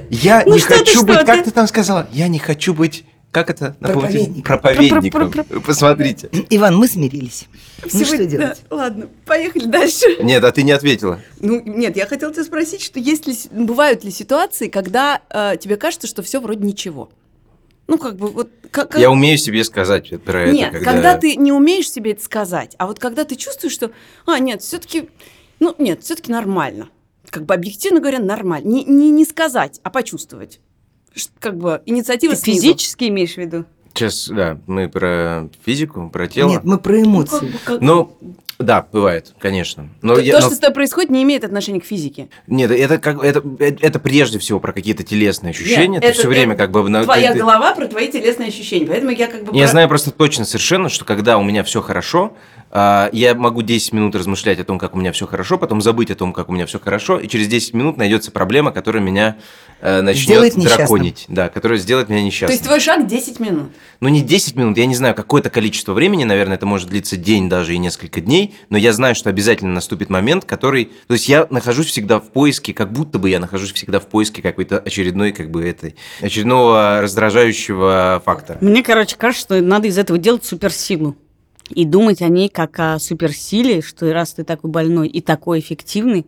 [0.10, 1.44] Я Ну не что ты, хочу что быть, как ты?
[1.46, 2.10] ты там сказала?
[2.12, 3.78] Я не хочу быть, как это?
[3.80, 4.42] Напомните?
[4.44, 4.60] Проповедником.
[4.60, 5.32] Проповедником.
[5.32, 6.30] Про- про- Посмотрите.
[6.50, 7.46] Иван, мы смирились.
[7.84, 8.62] Ну что Сегодня- делать?
[8.70, 10.22] да, ладно, поехали дальше.
[10.22, 11.22] Нет, а ты не ответила.
[11.40, 15.78] Ну, нет, я хотела тебя спросить, что есть ли, бывают ли ситуации, когда э, тебе
[15.78, 17.10] кажется, что все вроде ничего?
[17.92, 18.50] Ну, как бы, вот...
[18.72, 20.54] Как, как- Я умею себе сказать про это.
[20.54, 21.18] Нет, когда...
[21.18, 23.92] ты не умеешь себе это сказать, а вот когда ты чувствуешь, что,
[24.26, 25.10] а, нет, все-таки,
[25.60, 26.88] ну, нет, все-таки нормально.
[27.30, 28.66] Как бы объективно говоря, нормально.
[28.66, 30.62] Не, не, не сказать, а почувствовать.
[31.40, 32.62] Как бы инициатива Ты снизу.
[32.62, 33.66] физически имеешь в виду?
[33.94, 36.52] Сейчас, да, мы про физику, про тело.
[36.52, 37.40] Нет, мы про Ну, эмоции.
[37.40, 38.18] как бы, как- Ну,
[38.62, 39.90] да, бывает, конечно.
[40.02, 42.30] Но То, я- то, но- что с тобой происходит, не имеет отношения к физике.
[42.48, 45.88] Нет, это как это, это прежде всего про какие-то телесные ощущения.
[45.88, 48.50] Нет, ты это- все время это как бы на- Твоя ты- голова про твои телесные
[48.50, 48.86] ощущения.
[48.88, 49.56] Поэтому я как бы...
[49.58, 52.34] Я про- знаю просто точно совершенно, что когда у меня все хорошо,
[52.74, 56.16] я могу 10 минут размышлять о том, как у меня все хорошо, потом забыть о
[56.16, 59.38] том, как у меня все хорошо, и через 10 минут найдется проблема, которая меня
[59.82, 61.26] э, начнет драконить.
[61.28, 62.52] Да, которая сделает меня То несчастным.
[62.52, 63.72] есть твой шаг 10 минут.
[64.00, 67.50] Ну, не 10 минут, я не знаю, какое-то количество времени, наверное, это может длиться день
[67.50, 70.92] даже и несколько дней, но я знаю, что обязательно наступит момент, который...
[71.08, 74.42] То есть я нахожусь всегда в поиске, как будто бы я нахожусь всегда в поиске
[74.42, 75.96] какой-то очередной, как бы, этой...
[76.22, 78.60] очередного раздражающего фактора.
[78.62, 81.18] Мне, короче, кажется, что надо из этого делать суперсилу.
[81.72, 85.60] И думать о ней как о суперсиле, что и раз ты такой больной и такой
[85.60, 86.26] эффективный,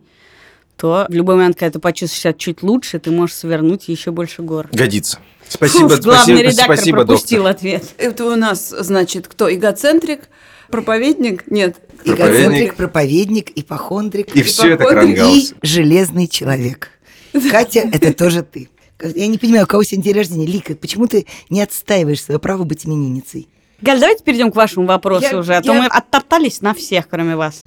[0.76, 4.42] то в любой момент, когда ты почувствуешь себя чуть лучше, ты можешь свернуть еще больше
[4.42, 4.68] гор.
[4.72, 5.18] Годится.
[5.48, 7.56] Спасибо, Фуф, главный спасибо, редактор спасибо, пропустил доктор.
[7.56, 7.84] ответ.
[7.98, 9.52] Это у нас, значит, кто?
[9.52, 10.28] Эгоцентрик?
[10.70, 11.50] Проповедник?
[11.50, 11.76] Нет.
[12.04, 14.84] Эгоцентрик, проповедник, ипохондрик И все это.
[14.84, 15.52] Крангаус.
[15.52, 16.90] и железный человек.
[17.50, 18.68] Катя, это тоже ты.
[19.02, 20.46] Я не понимаю, у кого сегодня день рождения.
[20.46, 23.48] Лика, почему ты не отстаиваешь свое право быть именинницей?
[23.84, 27.06] Галь, давайте перейдем к вашему вопросу Я- уже, а то я- мы оттоптались на всех,
[27.06, 27.60] кроме вас.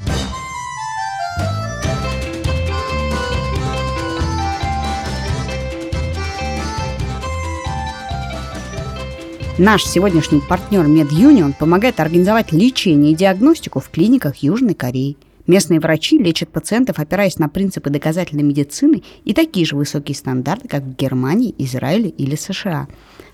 [9.60, 15.18] Наш сегодняшний партнер MedUnion помогает организовать лечение и диагностику в клиниках Южной Кореи.
[15.46, 20.82] Местные врачи лечат пациентов, опираясь на принципы доказательной медицины и такие же высокие стандарты, как
[20.82, 22.88] в Германии, Израиле или США.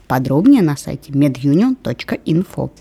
[0.07, 2.71] Подробнее на сайте medunion.info.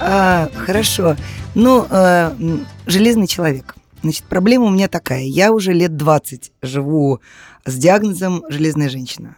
[0.00, 1.16] А, хорошо.
[1.54, 1.84] Ну,
[2.38, 3.74] м, железный человек.
[4.02, 5.24] Значит, проблема у меня такая.
[5.24, 7.20] Я уже лет 20 живу
[7.66, 9.36] с диагнозом «железная женщина».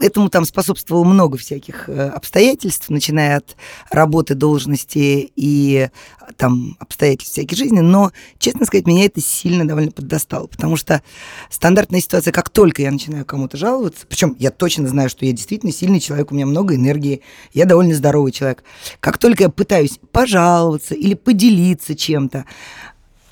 [0.00, 3.56] Этому там способствовало много всяких э, обстоятельств, начиная от
[3.90, 5.88] работы, должности и
[6.36, 11.02] там обстоятельств всякой жизни, но, честно сказать, меня это сильно довольно поддостало, потому что
[11.50, 15.72] стандартная ситуация, как только я начинаю кому-то жаловаться, причем я точно знаю, что я действительно
[15.72, 17.22] сильный человек, у меня много энергии,
[17.52, 18.64] я довольно здоровый человек,
[19.00, 22.46] как только я пытаюсь пожаловаться или поделиться чем-то,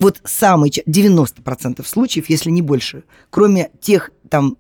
[0.03, 4.57] вот самый 90% случаев, если не больше, кроме тех там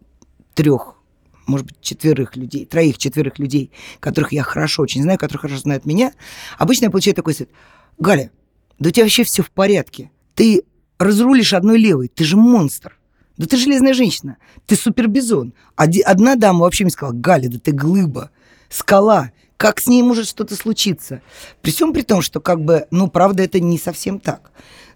[0.54, 0.96] трех
[1.44, 6.12] может быть, четверых людей, троих-четверых людей, которых я хорошо очень знаю, которые хорошо знают меня,
[6.56, 7.50] обычно я получаю такой совет.
[7.98, 8.30] Галя,
[8.78, 10.12] да у тебя вообще все в порядке.
[10.36, 10.62] Ты
[10.98, 12.96] разрулишь одной левой, ты же монстр.
[13.36, 15.52] Да ты железная женщина, ты супербизон.
[15.74, 18.30] Одна дама вообще мне сказала, Галя, да ты глыба,
[18.68, 21.22] скала, как с ней может что-то случиться?
[21.60, 24.52] При всем при том, что как бы, ну, правда, это не совсем так.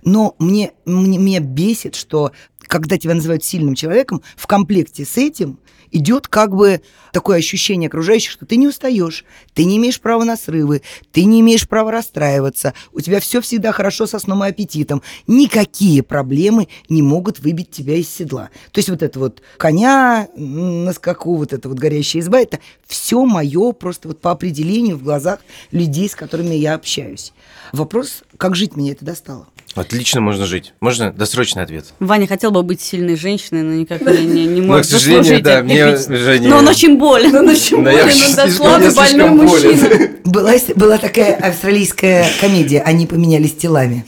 [0.06, 5.58] Но мне, мне, меня бесит, что когда тебя называют сильным человеком, в комплекте с этим
[5.90, 6.80] идет как бы
[7.12, 11.40] такое ощущение окружающих, что ты не устаешь, ты не имеешь права на срывы, ты не
[11.40, 15.02] имеешь права расстраиваться, у тебя все всегда хорошо со сном и аппетитом.
[15.26, 18.50] Никакие проблемы не могут выбить тебя из седла.
[18.70, 23.24] То есть вот это вот коня на скаку, вот это вот горящая изба, это все
[23.24, 25.40] мое просто вот по определению в глазах
[25.72, 27.32] людей, с которыми я общаюсь.
[27.72, 29.48] Вопрос, как жить мне это достало.
[29.76, 30.72] Отлично можно жить.
[30.80, 31.86] Можно досрочный ответ.
[32.00, 35.42] Ваня хотел бы быть сильной женщиной, но никак не, не, не может но, к сожалению,
[35.42, 36.48] да, мне Женя...
[36.48, 37.34] Но он очень болен.
[37.34, 40.10] Он очень болен, он дословно больной мужчина.
[40.24, 44.04] Была, была такая австралийская комедия «Они поменялись телами».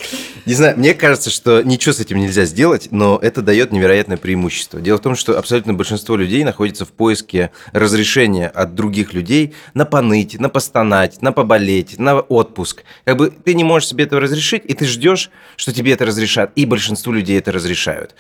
[0.49, 4.81] Не знаю, мне кажется, что ничего с этим нельзя сделать, но это дает невероятное преимущество.
[4.81, 9.85] Дело в том, что абсолютно большинство людей находится в поиске разрешения от других людей на
[9.85, 12.85] поныть, на постонать, на поболеть, на отпуск.
[13.05, 16.51] Как бы ты не можешь себе этого разрешить, и ты ждешь, что тебе это разрешат,
[16.57, 18.15] и большинству людей это разрешают.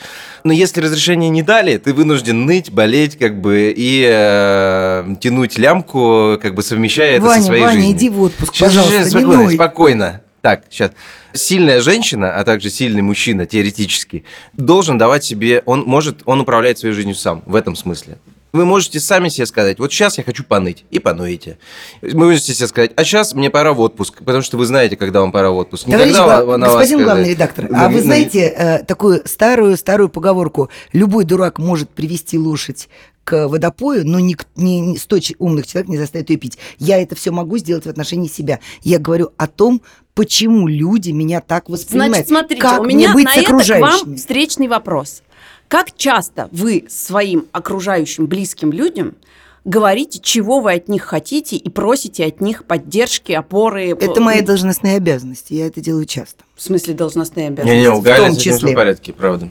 [0.44, 6.36] Но если разрешение не дали, ты вынужден ныть, болеть, как бы, и э, тянуть лямку,
[6.42, 7.96] как бы совмещая Ваня, это со своей Ваня, жизнью.
[7.96, 10.20] иди в отпуск, Сейчас, пожалуйста, сейчас, спокойно, спокойно.
[10.40, 10.92] Так, сейчас.
[11.32, 16.94] Сильная женщина, а также сильный мужчина, теоретически, должен давать себе, он может, он управляет своей
[16.94, 18.18] жизнью сам, в этом смысле.
[18.52, 21.58] Вы можете сами себе сказать, вот сейчас я хочу поныть, и понуете.
[22.00, 25.20] Вы можете себе сказать, а сейчас мне пора в отпуск, потому что вы знаете, когда
[25.20, 25.84] вам пора в отпуск.
[25.84, 26.46] Товарищ глав...
[26.46, 32.88] господин главный редактор, а вы знаете э, такую старую-старую поговорку, любой дурак может привести лошадь
[33.28, 36.56] к водопою, но ни, ни, 100 умных человек не заставит ее пить.
[36.78, 38.58] Я это все могу сделать в отношении себя.
[38.82, 39.82] Я говорю о том,
[40.18, 42.26] почему люди меня так воспринимают.
[42.26, 45.22] Значит, смотрите, как у меня быть на это к вам встречный вопрос.
[45.68, 49.14] Как часто вы своим окружающим близким людям
[49.64, 53.90] говорите, чего вы от них хотите и просите от них поддержки, опоры?
[53.90, 56.42] Это мои должностные обязанности, я это делаю часто.
[56.56, 57.76] В смысле должностные обязанности?
[57.76, 58.72] Не-не, у Гали том этим всё числе.
[58.72, 59.50] в порядке, правда.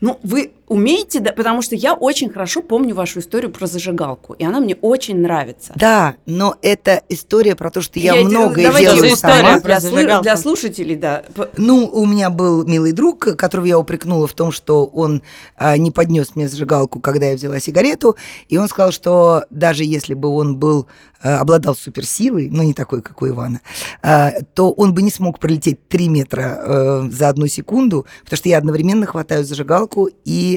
[0.00, 4.44] Ну, вы умеете, да, потому что я очень хорошо помню вашу историю про зажигалку, и
[4.44, 5.72] она мне очень нравится.
[5.76, 9.52] Да, но это история про то, что я, Я- многое давайте делаю за сама.
[9.52, 10.22] Для, про зажигалку.
[10.22, 11.24] для слушателей, да.
[11.56, 15.22] Ну, у меня был милый друг, которого я упрекнула в том, что он
[15.56, 18.16] а, не поднес мне зажигалку, когда я взяла сигарету,
[18.48, 20.86] и он сказал, что даже если бы он был
[21.24, 23.60] а, обладал суперсилой, но не такой, как у Ивана,
[24.02, 28.48] а, то он бы не смог пролететь 3 метра э, за одну секунду, потому что
[28.50, 30.53] я одновременно хватаю зажигалку и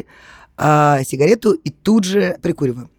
[0.57, 2.89] а, сигарету и тут же прикуриваю.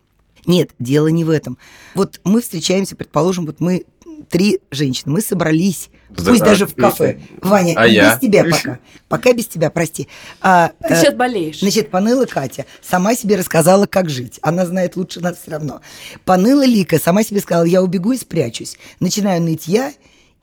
[0.47, 1.59] Нет, дело не в этом.
[1.95, 3.85] Вот мы встречаемся, предположим, вот мы
[4.29, 7.21] три женщины, мы собрались, Да, пусть а, даже в кафе.
[7.43, 8.19] Ваня, а без я?
[8.19, 8.79] тебя пока.
[9.09, 10.09] Пока без тебя, прости.
[10.41, 11.61] А, Ты э, сейчас болеешь.
[11.61, 14.39] Значит, Паныла Катя сама себе рассказала, как жить.
[14.43, 15.81] Она знает лучше нас все равно.
[16.25, 18.77] Паныла Лика сама себе сказала, я убегу и спрячусь.
[19.01, 19.93] Начинаю ныть я,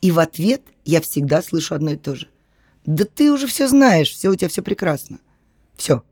[0.02, 2.28] и в ответ я всегда слышу одно и то же.
[2.86, 5.20] Да ты уже все знаешь, все у тебя все прекрасно.
[5.76, 6.04] Все.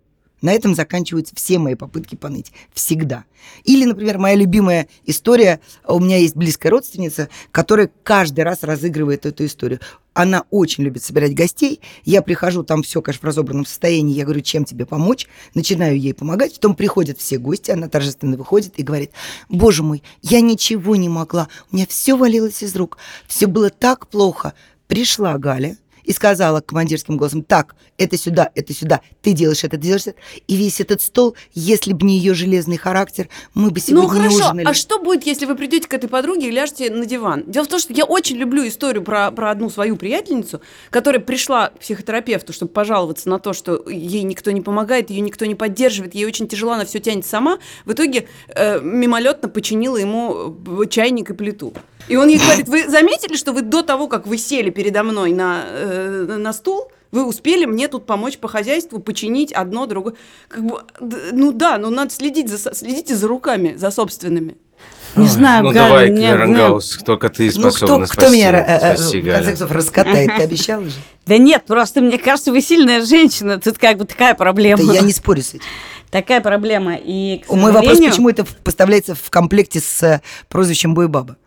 [0.43, 2.51] На этом заканчиваются все мои попытки поныть.
[2.73, 3.23] Всегда.
[3.63, 5.61] Или, например, моя любимая история.
[5.87, 9.79] У меня есть близкая родственница, которая каждый раз разыгрывает эту историю.
[10.13, 11.79] Она очень любит собирать гостей.
[12.03, 14.13] Я прихожу, там все, конечно, в разобранном состоянии.
[14.13, 15.27] Я говорю, чем тебе помочь?
[15.55, 16.55] Начинаю ей помогать.
[16.55, 19.11] Потом приходят все гости, она торжественно выходит и говорит,
[19.47, 21.47] боже мой, я ничего не могла.
[21.71, 22.97] У меня все валилось из рук.
[23.27, 24.53] Все было так плохо.
[24.87, 29.83] Пришла Галя, и сказала командирским голосом, так, это сюда, это сюда, ты делаешь это, ты
[29.83, 30.17] делаешь это.
[30.47, 34.19] И весь этот стол, если бы не ее железный характер, мы бы сегодня Ну не
[34.19, 34.67] хорошо, ужинали.
[34.67, 37.43] а что будет, если вы придете к этой подруге и ляжете на диван?
[37.47, 41.69] Дело в том, что я очень люблю историю про, про одну свою приятельницу, которая пришла
[41.69, 46.15] к психотерапевту, чтобы пожаловаться на то, что ей никто не помогает, ее никто не поддерживает,
[46.15, 47.59] ей очень тяжело, она все тянет сама.
[47.85, 51.73] В итоге э, мимолетно починила ему э, чайник и плиту.
[52.07, 55.31] И он ей говорит, вы заметили, что вы до того, как вы сели передо мной
[55.33, 60.15] на, э, на стул, Вы успели мне тут помочь по хозяйству, починить одно, другое.
[60.47, 60.81] Как бы,
[61.31, 64.57] ну да, но надо следить за, следите за руками, за собственными.
[65.15, 68.71] Не знаю, Ну Галя, давай, мне- Клерангаус, только ты Ну, кто, способна кто меня, спасти.
[68.71, 69.35] э, э, Спаси, в Галя.
[69.35, 70.31] конце концов, раскатает?
[70.37, 70.95] Ты обещала же?
[71.27, 73.59] Да нет, просто мне кажется, вы сильная женщина.
[73.59, 74.83] Тут как бы такая проблема.
[74.83, 75.61] Да я не спорю с этим.
[76.09, 76.95] Такая проблема.
[76.95, 81.37] И, к Мой вопрос, сожалению- почему это поставляется в комплекте с э, прозвищем Бойбаба?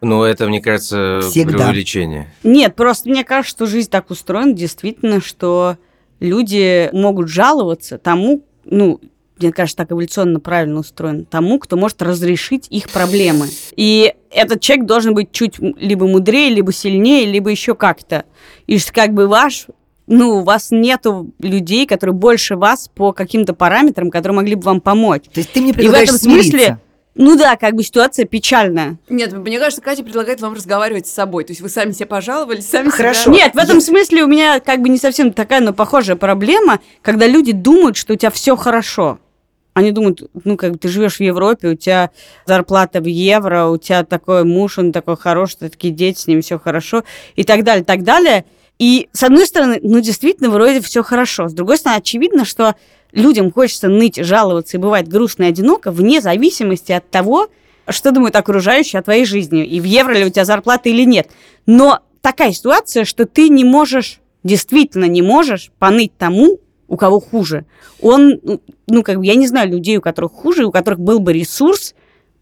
[0.00, 1.58] Ну, это, мне кажется, Всегда.
[1.58, 2.32] преувеличение.
[2.42, 5.76] Нет, просто мне кажется, что жизнь так устроена, действительно, что
[6.20, 9.00] люди могут жаловаться тому, ну,
[9.40, 13.46] мне кажется, так эволюционно правильно устроен, тому, кто может разрешить их проблемы.
[13.76, 18.24] И этот человек должен быть чуть либо мудрее, либо сильнее, либо еще как-то.
[18.66, 19.66] И что как бы ваш
[20.08, 24.80] ну, у вас нету людей, которые больше вас по каким-то параметрам, которые могли бы вам
[24.80, 25.24] помочь.
[25.32, 26.80] То есть ты мне И в предлагаешь этом смысле, смириться?
[27.18, 28.96] Ну да, как бы ситуация печальная.
[29.08, 31.42] Нет, мне кажется, Катя предлагает вам разговаривать с собой.
[31.42, 33.24] То есть вы сами себе пожаловались, сами Хорошо.
[33.24, 33.32] себя...
[33.32, 37.26] Нет, в этом смысле у меня как бы не совсем такая, но похожая проблема, когда
[37.26, 39.18] люди думают, что у тебя все хорошо.
[39.74, 42.10] Они думают, ну, как бы ты живешь в Европе, у тебя
[42.46, 46.56] зарплата в евро, у тебя такой муж, он такой хороший, такие дети, с ним все
[46.56, 47.02] хорошо,
[47.34, 48.44] и так далее, так далее.
[48.78, 51.48] И, с одной стороны, ну, действительно, вроде все хорошо.
[51.48, 52.76] С другой стороны, очевидно, что
[53.12, 57.48] людям хочется ныть, жаловаться и бывать грустно и одиноко, вне зависимости от того,
[57.88, 61.30] что думают окружающие о твоей жизни, и в евро ли у тебя зарплата или нет.
[61.66, 67.66] Но такая ситуация, что ты не можешь, действительно не можешь поныть тому, у кого хуже.
[68.00, 71.20] Он, ну, ну, как бы, я не знаю людей, у которых хуже, у которых был
[71.20, 71.94] бы ресурс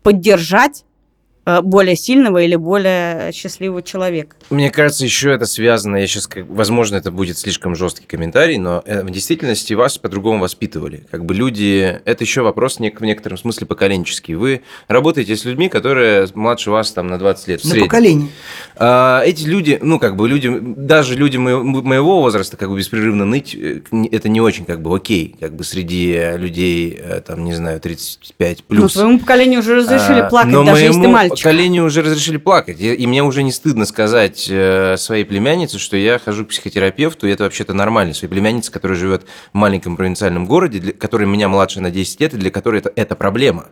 [0.02, 0.85] поддержать
[1.62, 4.37] более сильного или более счастливого человека.
[4.50, 9.02] Мне кажется, еще это связано, я сейчас, возможно, это будет слишком жесткий комментарий, но э,
[9.02, 11.04] в действительности вас по-другому воспитывали.
[11.11, 14.35] Как бы люди, это еще вопрос в некотором смысле поколенческий.
[14.35, 17.61] Вы работаете с людьми, которые младше вас там на 20 лет.
[17.61, 17.88] в На среднем.
[17.88, 18.28] поколение.
[18.76, 23.54] А, эти люди, ну, как бы люди, даже люди моего, возраста, как бы беспрерывно ныть,
[23.54, 27.54] э, это не очень, как бы, окей, как бы среди э, людей, э, там, не
[27.54, 28.92] знаю, 35 Ну, плюс.
[28.94, 31.36] своему поколению уже разрешили А, плакать, даже если ты моему мальчик.
[31.37, 32.81] Поколению уже разрешили плакать.
[32.81, 37.27] И, и мне уже не стыдно сказать э, своей племяннице, что я хожу к психотерапевту,
[37.27, 38.14] и это вообще-то нормально.
[38.14, 42.35] Своей племяннице, которая живет в маленьком провинциальном городе, для, которой меня младше на 10 лет,
[42.35, 43.66] и для которой это, это проблема.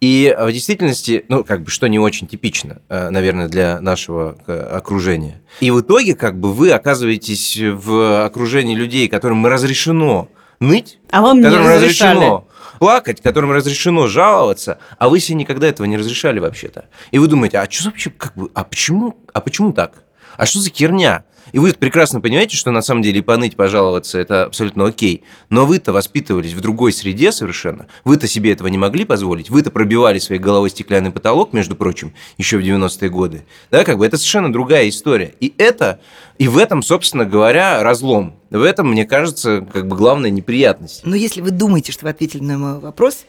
[0.00, 4.36] И э, в действительности, ну, как бы, что не очень типично, э, наверное, для нашего
[4.46, 5.40] окружения.
[5.60, 10.28] И в итоге, как бы, вы оказываетесь в окружении людей, которым разрешено
[10.60, 12.16] ныть, А вам не которым разрешали.
[12.16, 12.46] разрешено
[12.82, 16.86] плакать, которым разрешено жаловаться, а вы себе никогда этого не разрешали вообще-то.
[17.12, 20.02] И вы думаете, а что вообще, как бы, а почему, а почему так?
[20.36, 21.22] А что за херня?
[21.50, 25.24] И вы прекрасно понимаете, что на самом деле поныть, пожаловаться, это абсолютно окей.
[25.50, 27.86] Но вы-то воспитывались в другой среде совершенно.
[28.04, 29.50] Вы-то себе этого не могли позволить.
[29.50, 33.44] Вы-то пробивали своей головой стеклянный потолок, между прочим, еще в 90-е годы.
[33.70, 35.34] Да, как бы это совершенно другая история.
[35.40, 36.00] И это,
[36.38, 38.36] и в этом, собственно говоря, разлом.
[38.50, 41.02] В этом, мне кажется, как бы главная неприятность.
[41.04, 43.24] Но если вы думаете, что вы ответили на мой вопрос,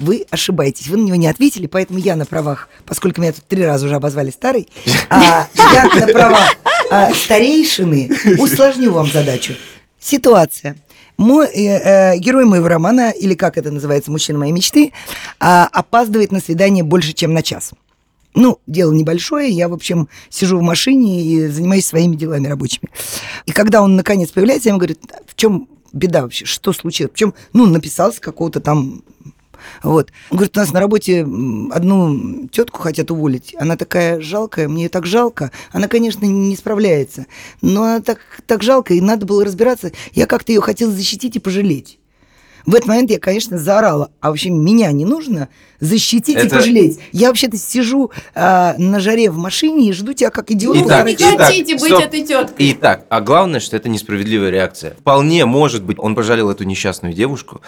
[0.00, 0.88] вы ошибаетесь.
[0.88, 3.94] Вы на него не ответили, поэтому я на правах, поскольку меня тут три раза уже
[3.94, 4.68] обозвали старой,
[5.08, 6.56] а я на правах
[6.90, 9.54] а, старейшины усложню вам задачу.
[10.00, 10.76] Ситуация.
[11.18, 14.92] Мой, э, э, герой моего романа, или как это называется, мужчина моей мечты,
[15.38, 17.72] а, опаздывает на свидание больше, чем на час.
[18.34, 22.88] Ну, дело небольшое, я, в общем, сижу в машине и занимаюсь своими делами рабочими.
[23.44, 27.12] И когда он наконец появляется, я ему говорю, в чем беда вообще, что случилось?
[27.12, 29.02] Причем, ну, написал с какого-то там
[29.82, 30.10] вот.
[30.30, 31.20] Он говорит, у нас на работе
[31.70, 33.54] одну тетку хотят уволить.
[33.58, 35.50] Она такая жалкая, мне ее так жалко.
[35.72, 37.26] Она, конечно, не справляется.
[37.62, 39.92] Но она так, так жалко, и надо было разбираться.
[40.12, 42.00] Я как-то ее хотела защитить и пожалеть.
[42.66, 44.10] В этот момент я, конечно, заорала.
[44.20, 45.48] А вообще меня не нужно
[45.80, 46.98] защитить и Это- пожалеть.
[47.12, 50.76] Я вообще-то сижу а, на жаре в машине и жду тебя как идиот.
[50.84, 52.02] Итак, не итак, хотите быть стоп.
[52.04, 52.72] этой теткой.
[52.72, 54.94] Итак, а главное, что это несправедливая реакция.
[55.00, 57.62] Вполне может быть, он пожалел эту несчастную девушку,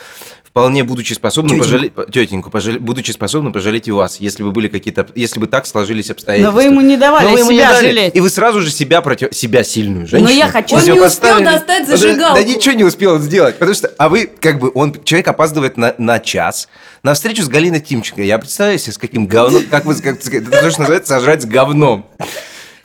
[0.53, 1.65] вполне будучи способным Тетеньку.
[1.65, 5.67] пожалеть тетеньку, пожале- будучи способным пожалеть и вас, если бы были какие-то, если бы так
[5.67, 6.51] сложились обстоятельства.
[6.51, 7.87] Но вы ему не давали Но вы ему не себя дали.
[7.87, 8.15] жалеть.
[8.15, 10.29] И вы сразу же себя против себя сильную женщину.
[10.29, 12.37] Но я хочу- Он не успел достать Да- зажигалку.
[12.37, 15.79] Да, ничего не успел он сделать, потому что, а вы как бы он человек опаздывает
[15.79, 16.69] на, на час
[17.03, 18.23] на встречу с Галиной Тимченко.
[18.23, 21.47] Я представляю себе, с каким говном, как вы, как это то, что называется сожрать с
[21.47, 22.05] говном.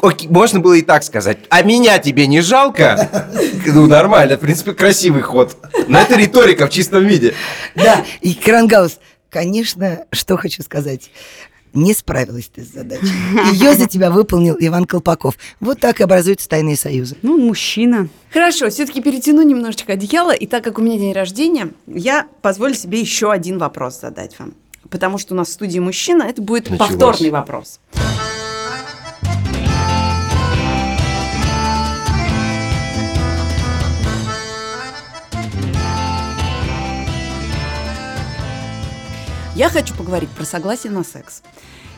[0.02, 1.40] Окей, можно было и так сказать.
[1.50, 3.28] А меня тебе не жалко?
[3.66, 5.58] Ну, нормально, в принципе, красивый ход.
[5.88, 7.34] Но это риторика в чистом виде.
[7.76, 11.10] Да, и Крангаус, конечно, что хочу сказать.
[11.74, 13.12] Не справилась ты с задачей.
[13.54, 15.36] Ее за тебя выполнил Иван Колпаков.
[15.60, 17.18] Вот так и образуются тайные союзы.
[17.22, 18.08] Ну, мужчина.
[18.32, 20.32] Хорошо, все-таки перетяну немножечко одеяло.
[20.32, 24.54] И так как у меня день рождения, я позволю себе еще один вопрос задать вам.
[24.90, 26.92] Потому что у нас в студии мужчина, это будет Началось.
[26.92, 27.80] повторный вопрос.
[39.58, 41.42] Я хочу поговорить про согласие на секс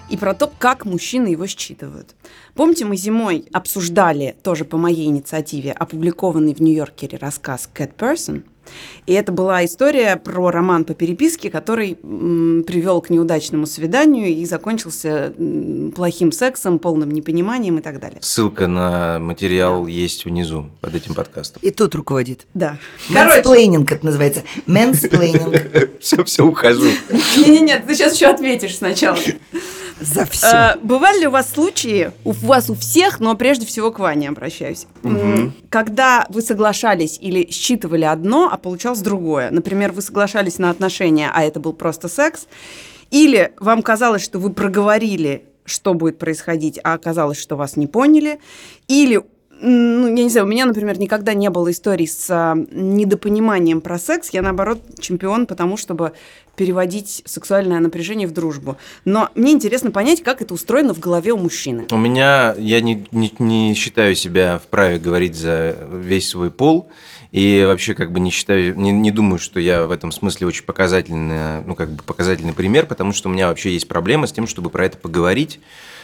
[0.10, 2.16] и про то, как мужчины его считывают.
[2.54, 8.44] Помните, мы зимой обсуждали, тоже по моей инициативе, опубликованный в Нью-Йоркере рассказ «Cat Person»,
[9.06, 14.46] и это была история про роман по переписке, который м, привел к неудачному свиданию и
[14.46, 18.20] закончился м, плохим сексом, полным непониманием и так далее.
[18.22, 19.90] Ссылка на материал да.
[19.90, 21.62] есть внизу под этим подкастом.
[21.64, 22.48] И тут руководит.
[22.54, 22.78] Да.
[23.10, 24.44] Мэнсплейнинг это называется.
[24.66, 26.00] Мэнсплейнинг.
[26.00, 26.88] Все, все, ухожу.
[27.38, 29.18] Не-не-не, ты сейчас еще ответишь сначала.
[30.00, 30.48] За все.
[30.48, 34.30] А, бывали ли у вас случаи, у вас у всех, но прежде всего к Ване
[34.30, 35.52] обращаюсь, угу.
[35.70, 39.52] когда вы соглашались или считывали одно, а получалось другое?
[39.52, 42.48] Например, вы соглашались на отношения, а это был просто секс,
[43.12, 48.40] или вам казалось, что вы проговорили что будет происходить, а оказалось, что вас не поняли,
[48.88, 49.22] или
[49.62, 54.00] ну, я не знаю, у меня, например, никогда не было историй с а, недопониманием про
[54.00, 54.30] секс.
[54.30, 56.14] Я, наоборот, чемпион потому, чтобы
[56.56, 58.78] переводить сексуальное напряжение в дружбу.
[59.06, 61.88] Но мне интересно понять, как это устроено в голове у мужчины.
[61.92, 66.90] У меня, я не, не, не считаю себя вправе говорить за весь свой пол.
[67.32, 70.64] И вообще как бы не считаю, не, не думаю, что я в этом смысле очень
[70.64, 74.48] показательный, ну как бы показательный пример, потому что у меня вообще есть проблема с тем,
[74.48, 75.60] чтобы про это поговорить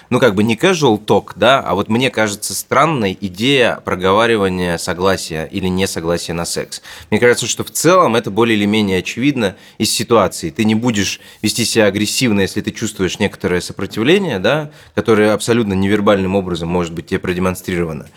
[0.09, 5.47] ну, как бы не casual talk, да, а вот мне кажется странной идея проговаривания согласия
[5.51, 6.81] или несогласия на секс.
[7.09, 10.49] Мне кажется, что в целом это более или менее очевидно из ситуации.
[10.49, 16.35] Ты не будешь вести себя агрессивно, если ты чувствуешь некоторое сопротивление, да, которое абсолютно невербальным
[16.35, 18.07] образом может быть тебе продемонстрировано.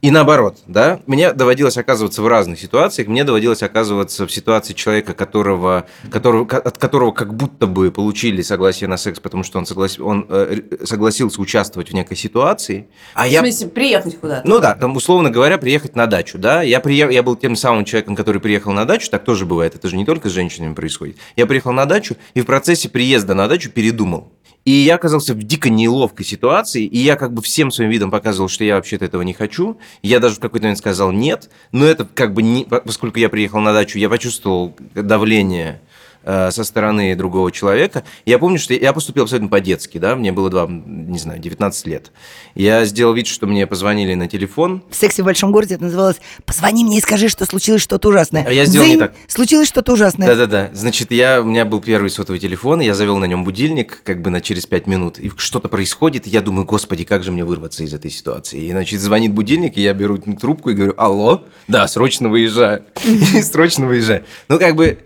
[0.00, 3.08] И наоборот, да, мне доводилось оказываться в разных ситуациях.
[3.08, 8.86] Мне доводилось оказываться в ситуации человека, которого, которого, от которого как будто бы получили согласие
[8.88, 12.88] на секс, потому что он, соглас, он э, согласился участвовать в некой ситуации.
[13.14, 13.40] А в я...
[13.40, 14.48] смысле, приехать куда-то?
[14.48, 16.62] Ну да, там, условно говоря, приехать на дачу, да.
[16.62, 17.10] Я, приех...
[17.10, 20.04] я был тем самым человеком, который приехал на дачу, так тоже бывает, это же не
[20.04, 21.16] только с женщинами происходит.
[21.34, 24.32] Я приехал на дачу и в процессе приезда на дачу передумал.
[24.68, 28.50] И я оказался в дико неловкой ситуации, и я как бы всем своим видом показывал,
[28.50, 29.78] что я вообще-то этого не хочу.
[30.02, 33.60] Я даже в какой-то момент сказал нет, но это как бы, не, поскольку я приехал
[33.60, 35.80] на дачу, я почувствовал давление
[36.24, 38.04] Э, со стороны другого человека.
[38.26, 42.10] Я помню, что я поступил абсолютно по-детски, да, мне было, два, не знаю, 19 лет.
[42.54, 44.82] Я сделал вид, что мне позвонили на телефон.
[44.90, 48.44] В «Сексе в большом городе» это называлось «Позвони мне и скажи, что случилось что-то ужасное».
[48.46, 49.14] А я сделал Дзынь, не так.
[49.28, 50.26] Случилось что-то ужасное.
[50.26, 50.70] Да-да-да.
[50.74, 54.30] Значит, я, у меня был первый сотовый телефон, я завел на нем будильник как бы
[54.30, 57.84] на через 5 минут, и что-то происходит, и я думаю, господи, как же мне вырваться
[57.84, 58.60] из этой ситуации.
[58.60, 62.82] И, значит, звонит будильник, и я беру трубку и говорю, алло, да, срочно выезжаю.
[63.42, 64.24] Срочно выезжаю.
[64.48, 64.98] Ну, как бы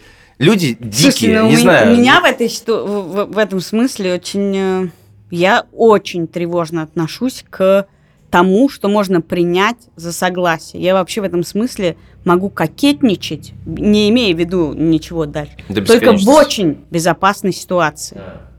[0.43, 1.93] люди дикие, Слушай, ну, не у знаю.
[1.93, 4.57] У меня в, этой, в, в этом смысле очень...
[4.57, 4.88] Э,
[5.30, 7.86] я очень тревожно отношусь к
[8.30, 10.82] тому, что можно принять за согласие.
[10.82, 15.53] Я вообще в этом смысле могу кокетничать, не имея в виду ничего дальше.
[15.68, 18.16] Да Только в очень безопасной ситуации.
[18.16, 18.53] Да.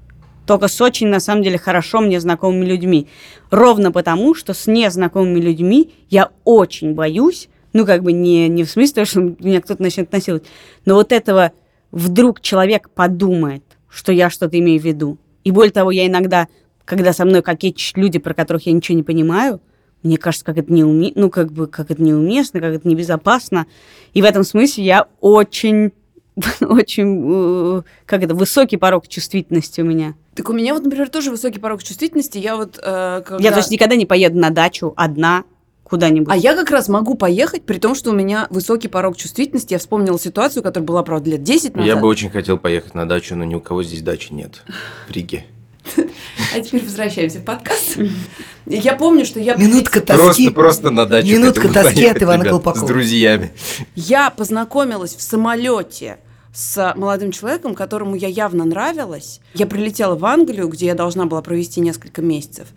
[0.45, 3.07] Только с очень, на самом деле, хорошо мне знакомыми людьми.
[3.49, 8.69] Ровно потому, что с незнакомыми людьми я очень боюсь, ну, как бы не, не в
[8.69, 10.45] смысле того, что меня кто-то начнет насиловать,
[10.85, 11.53] но вот этого
[11.93, 15.17] вдруг человек подумает, что я что-то имею в виду.
[15.43, 16.47] И более того, я иногда,
[16.85, 19.61] когда со мной кокетчат люди, про которых я ничего не понимаю,
[20.01, 21.13] мне кажется, как это неуме...
[21.15, 23.67] ну, как бы, как это неуместно, как это небезопасно.
[24.13, 25.93] И в этом смысле я очень,
[26.61, 30.15] очень, э, как это, высокий порог чувствительности у меня.
[30.35, 32.39] Так у меня вот, например, тоже высокий порог чувствительности.
[32.39, 33.43] Я вот э, когда...
[33.43, 35.43] Я, то есть, никогда не поеду на дачу одна,
[35.83, 36.31] куда-нибудь.
[36.31, 39.73] А я как раз могу поехать, при том, что у меня высокий порог чувствительности.
[39.73, 41.87] Я вспомнила ситуацию, которая была, правда, лет 10 назад.
[41.87, 44.63] Я бы очень хотел поехать на дачу, но ни у кого здесь дачи нет
[45.07, 45.45] в Риге.
[46.55, 47.97] А теперь возвращаемся в подкаст.
[48.65, 49.55] Я помню, что я...
[49.55, 50.49] Минутка тоски.
[50.49, 52.85] Просто, просто на дачу Минутка тоски от Ивана Колпакова.
[52.85, 53.51] С друзьями.
[53.95, 56.19] Я познакомилась в самолете
[56.53, 59.41] с молодым человеком, которому я явно нравилась.
[59.53, 62.67] Я прилетела в Англию, где я должна была провести несколько месяцев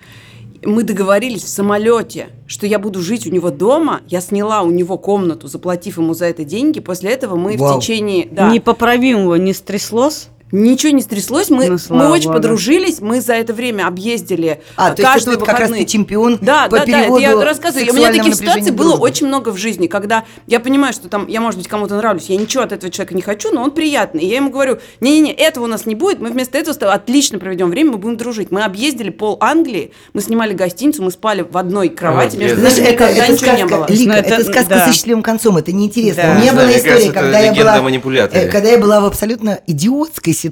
[0.64, 4.00] мы договорились в самолете, что я буду жить у него дома.
[4.08, 6.80] Я сняла у него комнату, заплатив ему за это деньги.
[6.80, 7.78] После этого мы Вау.
[7.78, 8.28] в течение...
[8.30, 8.50] Да.
[8.50, 10.28] Непоправимого не стряслось?
[10.52, 12.36] Ничего не стряслось, мы, ну, мы очень Богу.
[12.36, 16.38] подружились, мы за это время объездили а, то есть это вот как раз ты чемпион
[16.40, 17.92] да, по да, переводу да, я рассказываю.
[17.92, 21.40] У меня таких ситуаций было очень много в жизни, когда я понимаю, что там я,
[21.40, 24.22] может быть, кому-то нравлюсь, я ничего от этого человека не хочу, но он приятный.
[24.22, 27.68] И я ему говорю, не-не-не, этого у нас не будет, мы вместо этого отлично проведем
[27.68, 28.52] время, мы будем дружить.
[28.52, 33.08] Мы объездили пол Англии, мы снимали гостиницу, мы спали в одной кровати, между нами никогда
[33.08, 33.86] это ничего сказка, не было.
[33.88, 34.86] Лика, это, это сказка да.
[34.86, 36.22] с счастливым концом, это неинтересно.
[36.22, 36.36] Да.
[36.36, 37.90] У меня была история, когда я была,
[38.30, 40.45] э, когда я была в абсолютно идиотской ситуации,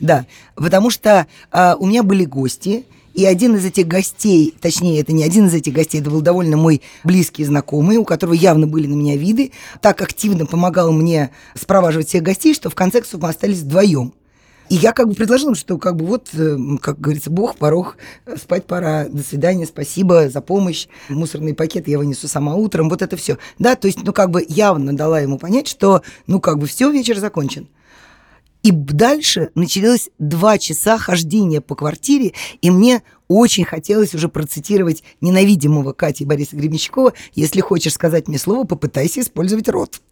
[0.00, 2.84] да, потому что а, у меня были гости,
[3.16, 6.58] и один из этих гостей, точнее, это не один из этих гостей, это был довольно
[6.58, 12.08] мой близкий знакомый, у которого явно были на меня виды, так активно помогал мне спроваживать
[12.08, 14.12] всех гостей, что в конце концов мы остались вдвоем.
[14.68, 17.96] И я как бы предложила, что как бы вот, э, как говорится, Бог, порог,
[18.36, 23.16] спать пора, до свидания, спасибо за помощь, мусорный пакет я вынесу сама утром, вот это
[23.16, 23.38] все.
[23.58, 26.90] Да, то есть, ну как бы явно дала ему понять, что, ну как бы все,
[26.90, 27.68] вечер закончен.
[28.66, 35.92] И дальше началось два часа хождения по квартире, и мне очень хотелось уже процитировать ненавидимого
[35.92, 40.02] Кати Бориса Гребенщикова «Если хочешь сказать мне слово, попытайся использовать рот».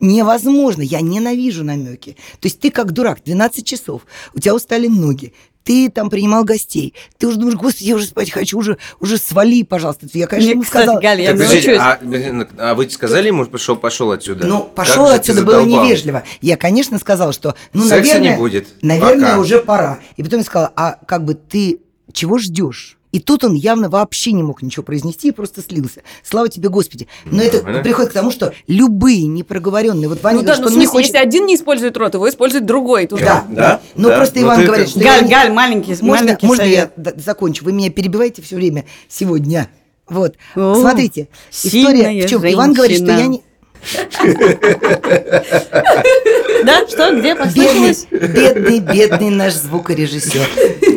[0.00, 2.18] Невозможно, я ненавижу намеки.
[2.40, 4.02] То есть ты как дурак, 12 часов,
[4.34, 5.32] у тебя устали ноги,
[5.64, 9.64] ты там принимал гостей, ты уже думаешь, господи, я уже спать хочу, уже, уже свали,
[9.64, 10.06] пожалуйста.
[10.12, 11.00] Я, конечно, ему сказала...
[11.00, 14.46] Галя, я так, а, а вы сказали ему, пошел, пошел отсюда?
[14.46, 16.22] Ну, пошел как отсюда было невежливо.
[16.40, 18.68] Я, конечно, сказала, что, ну, Секса наверное, не будет.
[18.82, 19.38] наверное, Пока.
[19.40, 19.98] уже пора.
[20.16, 21.80] И потом я сказала, а как бы ты
[22.12, 22.98] чего ждешь?
[23.14, 26.02] И тут он явно вообще не мог ничего произнести и просто слился.
[26.24, 27.06] Слава тебе, Господи.
[27.24, 27.80] Но это да?
[27.80, 30.08] приходит к тому, что любые непроговоренные...
[30.08, 31.14] Вот Ваня ну, говорит, да, что он не хочет...
[31.14, 33.06] Если один не использует рот, его использует другой.
[33.06, 33.80] Тут да, да, да.
[33.94, 34.16] Ну, да.
[34.16, 34.98] просто Иван говорит, что...
[34.98, 36.92] Галь, Галь, маленький, можно, маленький Можно совет.
[36.96, 37.64] я закончу?
[37.64, 39.68] Вы меня перебиваете все время сегодня.
[40.08, 40.34] Вот.
[40.56, 42.44] О, Смотрите, история в чем?
[42.44, 43.44] Иван говорит, что я не...
[46.64, 48.08] Да, что, где послышалось?
[48.10, 50.48] Бедный, бедный наш звукорежиссер.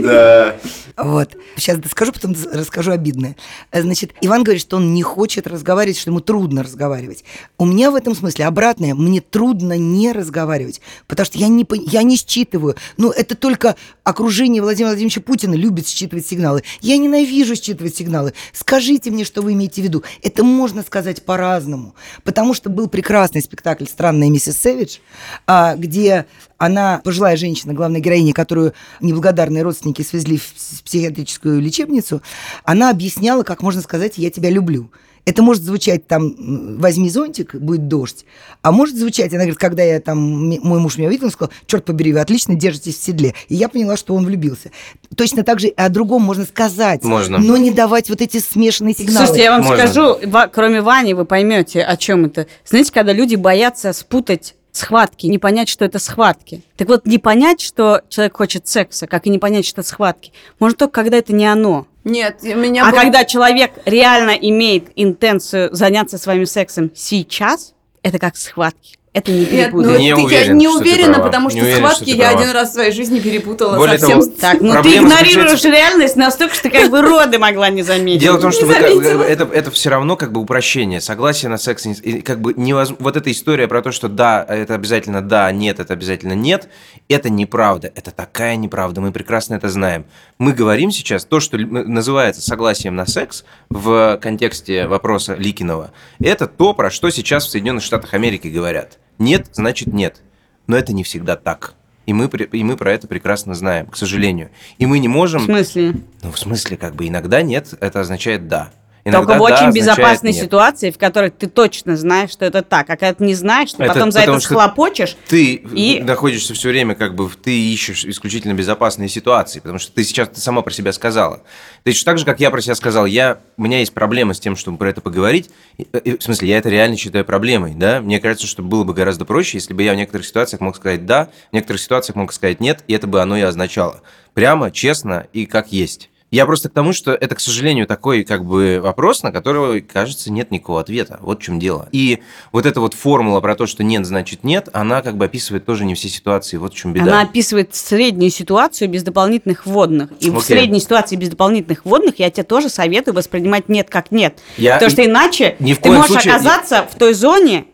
[0.01, 0.55] Да.
[0.97, 1.37] Вот.
[1.55, 3.35] Сейчас скажу, потом расскажу обидное.
[3.71, 7.23] Значит, Иван говорит, что он не хочет разговаривать, что ему трудно разговаривать.
[7.59, 8.95] У меня в этом смысле обратное.
[8.95, 12.75] Мне трудно не разговаривать, потому что я не, я не считываю.
[12.97, 16.63] Ну, это только окружение Владимира Владимировича Путина любит считывать сигналы.
[16.81, 18.33] Я ненавижу считывать сигналы.
[18.51, 20.03] Скажите мне, что вы имеете в виду.
[20.23, 21.93] Это можно сказать по-разному.
[22.23, 24.97] Потому что был прекрасный спектакль «Странная миссис Сэвидж»,
[25.45, 26.25] а, где
[26.57, 32.21] она, пожилая женщина, главная героиня, которую неблагодарные родственники свезли в психиатрическую лечебницу,
[32.63, 34.91] она объясняла, как можно сказать «я тебя люблю».
[35.25, 38.23] Это может звучать там «возьми зонтик, будет дождь»,
[38.61, 41.83] а может звучать, она говорит, когда я там, мой муж меня увидел, он сказал, черт
[41.83, 43.33] побери, вы отлично держитесь в седле.
[43.49, 44.71] И я поняла, что он влюбился.
[45.17, 47.39] Точно так же о другом можно сказать, можно.
[47.39, 49.17] но не давать вот эти смешанные сигналы.
[49.17, 49.87] Слушайте, я вам Можно.
[49.87, 50.17] скажу,
[50.53, 52.47] кроме Вани, вы поймете, о чем это.
[52.65, 56.61] Знаете, когда люди боятся спутать схватки, не понять, что это схватки.
[56.77, 60.31] Так вот, не понять, что человек хочет секса, как и не понять, что это схватки,
[60.59, 61.85] можно только когда это не оно.
[62.03, 67.73] Нет, у меня А был- когда человек реально имеет интенцию заняться с вами сексом сейчас,
[68.03, 68.97] это как схватки.
[69.17, 69.91] Это не Нет, перепутать.
[69.91, 71.25] ну, Не ты, я уверен, не что ты уверена, права.
[71.25, 72.39] потому Не что уверен, схватки что ты я права.
[72.41, 74.19] один раз в своей жизни перепутала Более совсем.
[74.21, 77.81] того, Так, ну ты игнорируешь заключается- реальность настолько, что ты как бы роды могла не
[77.81, 78.21] заметить.
[78.21, 81.01] Дело в том, что вы, это, это все равно как бы упрощение.
[81.01, 82.93] Согласие на секс, не- как бы невоз...
[82.99, 86.69] вот эта история про то, что да, это обязательно да, нет, это обязательно нет,
[87.09, 87.91] это неправда.
[87.95, 89.01] Это такая неправда.
[89.01, 90.05] Мы прекрасно это знаем.
[90.37, 95.89] Мы говорим сейчас то, что называется согласием на секс в контексте вопроса Ликинова.
[96.19, 98.99] Это то, про что сейчас в Соединенных Штатах Америки говорят.
[99.19, 100.21] Нет, значит нет.
[100.67, 101.75] Но это не всегда так.
[102.05, 104.49] И мы, и мы про это прекрасно знаем, к сожалению.
[104.77, 105.41] И мы не В можем...
[105.41, 105.95] смысле?
[106.23, 108.71] Ну, в смысле, как бы иногда нет, это означает да.
[109.11, 110.43] Только Иногда в да очень означает безопасной нет.
[110.43, 112.89] ситуации, в которой ты точно знаешь, что это так.
[112.89, 115.15] А когда ты не знаешь, ты Это потом за это схлопочешь.
[115.29, 120.03] Ты И- находишься все время, как бы ты ищешь исключительно безопасные ситуации, потому что ты
[120.03, 121.43] сейчас ты сама про себя сказала.
[121.83, 124.39] Ты еще так же, как я про себя сказал, я, у меня есть проблема с
[124.41, 125.49] тем, чтобы про это поговорить.
[125.77, 128.01] И- В смысле, я это реально считаю проблемой, да?
[128.01, 131.05] Мне кажется, что было бы гораздо проще, если бы я в некоторых ситуациях мог сказать
[131.05, 134.01] да, в некоторых ситуациях мог сказать нет, и это бы оно и означало.
[134.33, 136.09] Прямо, честно и как есть.
[136.29, 140.29] Я просто к тому, что это, к сожалению, такой как бы вопрос, на который, кажется,
[140.29, 141.19] нет никакого ответа.
[141.21, 141.87] Вот в чем дело.
[141.93, 142.19] И
[142.51, 145.85] вот эта вот формула про то, что нет, значит нет, она как бы описывает тоже
[145.85, 146.57] не все ситуации.
[146.57, 147.05] Вот в чем беда.
[147.05, 150.09] Она описывает среднюю ситуацию без дополнительных вводных.
[150.19, 150.41] И в Окей.
[150.57, 154.37] средней ситуации без дополнительных вводных я тебе тоже советую воспринимать нет как нет.
[154.57, 157.65] Я- Потому что иначе Ни в ты можешь случае- оказаться в той зоне.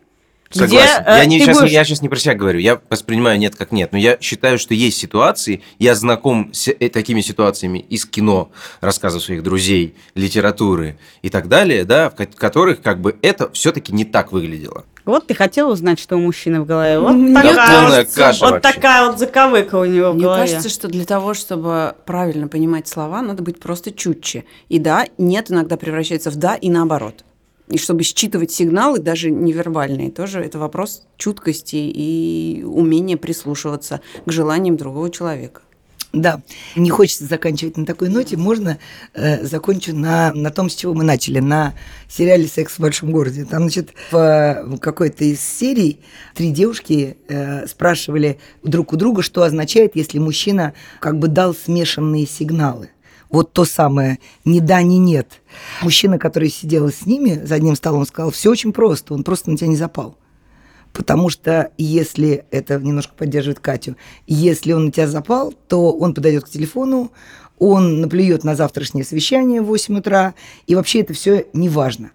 [0.55, 3.39] Где э, я, не, ты сейчас, будешь- я сейчас не про себя говорю, я воспринимаю
[3.39, 7.79] нет как нет, но я считаю, что есть ситуации, я знаком с э, такими ситуациями
[7.79, 8.51] из кино,
[8.81, 13.93] рассказов своих друзей, литературы и так далее, да, в ко- которых как бы это все-таки
[13.93, 14.85] не так выглядело.
[15.05, 16.97] Вот ты хотела узнать, что у мужчины в голове.
[16.97, 18.73] Вот Мне такая, полная вот, каша вот вообще.
[18.73, 20.41] такая вот заковыка у него в Мне голове.
[20.43, 24.45] кажется, что для того, чтобы правильно понимать слова, надо быть просто чутче.
[24.69, 27.25] И да, нет иногда превращается в да и наоборот.
[27.73, 34.77] И чтобы считывать сигналы, даже невербальные, тоже это вопрос чуткости и умения прислушиваться к желаниям
[34.77, 35.61] другого человека.
[36.11, 36.43] Да,
[36.75, 38.37] не хочется заканчивать на такой ноте.
[38.37, 38.77] Можно
[39.15, 41.73] э, закончу на, на том, с чего мы начали, на
[42.07, 43.43] сериале «Секс в большом городе».
[43.43, 45.99] Там, значит, в какой-то из серий
[46.35, 52.27] три девушки э, спрашивали друг у друга, что означает, если мужчина как бы дал смешанные
[52.27, 52.91] сигналы.
[53.33, 55.41] Вот то самое «ни да, ни нет».
[55.81, 59.57] Мужчина, который сидел с ними за одним столом, сказал, все очень просто, он просто на
[59.57, 60.15] тебя не запал.
[60.93, 66.43] Потому что если, это немножко поддерживает Катю, если он на тебя запал, то он подойдет
[66.43, 67.11] к телефону,
[67.57, 70.35] он наплюет на завтрашнее совещание в 8 утра,
[70.67, 72.11] и вообще это все не важно.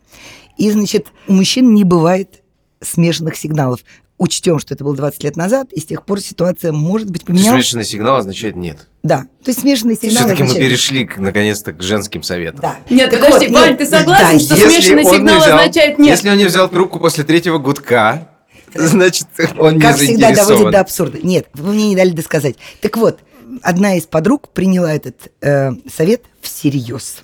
[0.57, 2.45] И, значит, у мужчин не бывает
[2.81, 3.81] смешанных сигналов.
[4.19, 7.65] Учтем, что это было 20 лет назад, и с тех пор ситуация может быть поменялась.
[7.65, 8.89] Смешанный сигнал означает нет.
[9.05, 10.59] Да, то есть смешанный сигнал Все-таки означает...
[10.65, 12.61] мы перешли, наконец-то, к женским советам.
[12.63, 12.77] Да.
[12.91, 15.99] Нет, Так подожди, вот, Вань, нет, ты согласен, да, что смешанный не сигнал взял- означает
[15.99, 16.11] нет?
[16.11, 18.29] Если он не взял трубку после третьего гудка,
[18.75, 21.19] значит, он не как всегда, доводит до абсурда.
[21.23, 22.57] Нет, вы мне не дали досказать.
[22.81, 23.21] Так вот,
[23.63, 27.23] одна из подруг приняла этот э, совет всерьез.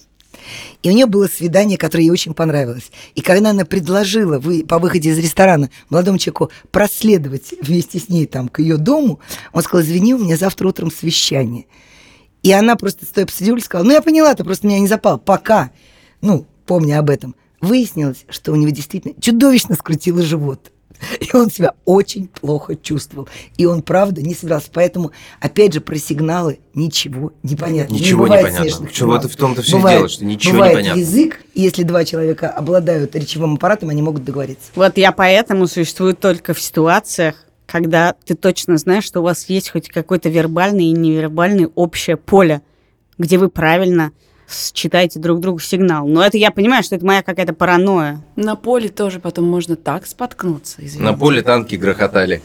[0.85, 2.93] И у нее было свидание, которое ей очень понравилось.
[3.14, 8.26] И когда она предложила вы, по выходе из ресторана молодому человеку проследовать вместе с ней
[8.26, 9.18] там, к ее дому,
[9.55, 11.64] он сказал, извини, у меня завтра утром совещание.
[12.43, 15.18] И она просто стоя посреди сказала, ну я поняла, ты просто меня не запал.
[15.18, 15.70] Пока,
[16.20, 20.70] ну, помня об этом, выяснилось, что у него действительно чудовищно скрутило живот.
[21.21, 23.29] И он себя очень плохо чувствовал.
[23.57, 24.69] И он, правда, не собирался.
[24.73, 27.95] Поэтому, опять же, про сигналы ничего не понятно.
[27.95, 28.65] Ничего не понятно.
[28.65, 29.23] смешанных Чего сигналов.
[29.23, 31.01] ты в том-то всё и Бывает- дело, что ничего не бывает понятно.
[31.01, 34.67] язык, и если два человека обладают речевым аппаратом, они могут договориться.
[34.75, 37.37] Вот я поэтому существую только в ситуациях,
[37.67, 42.63] когда ты точно знаешь, что у вас есть хоть какое-то вербальное и невербальное общее поле,
[43.19, 44.13] где вы правильно
[44.49, 46.07] считаете друг другу сигнал.
[46.07, 48.22] Но это я понимаю, что это моя какая-то паранойя.
[48.36, 51.03] На поле тоже потом можно так споткнуться, извините.
[51.03, 52.42] На поле танки грохотали.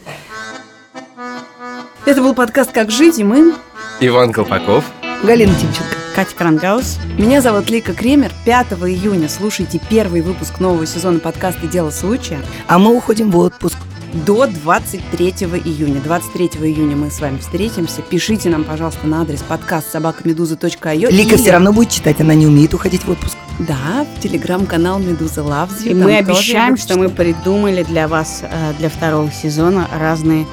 [2.06, 3.54] Это был подкаст «Как жить», и мы...
[4.00, 4.84] Иван Колпаков.
[5.22, 5.96] Галина Тимченко.
[6.14, 6.98] Катя Крангаус.
[7.18, 8.32] Меня зовут Лика Кремер.
[8.44, 12.40] 5 июня слушайте первый выпуск нового сезона подкаста «Дело случая».
[12.66, 13.76] А мы уходим в отпуск.
[14.12, 15.28] До 23
[15.64, 16.00] июня.
[16.00, 18.02] 23 июня мы с вами встретимся.
[18.02, 21.10] Пишите нам, пожалуйста, на адрес подкаст собакамедуза.io.
[21.10, 23.36] Лика или- все равно будет читать, она не умеет уходить в отпуск.
[23.60, 25.90] Да, телеграм-канал Медуза Loves You.
[25.90, 30.46] И Там мы обещаем, что мы придумали для вас, э, для второго сезона, разные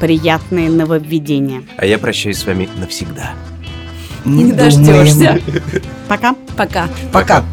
[0.00, 1.62] приятные нововведения.
[1.76, 3.32] А я прощаюсь с вами навсегда.
[4.24, 4.56] Не думаем.
[4.56, 5.40] дождешься.
[6.08, 6.34] Пока.
[6.56, 6.88] Пока.
[7.12, 7.44] Пока.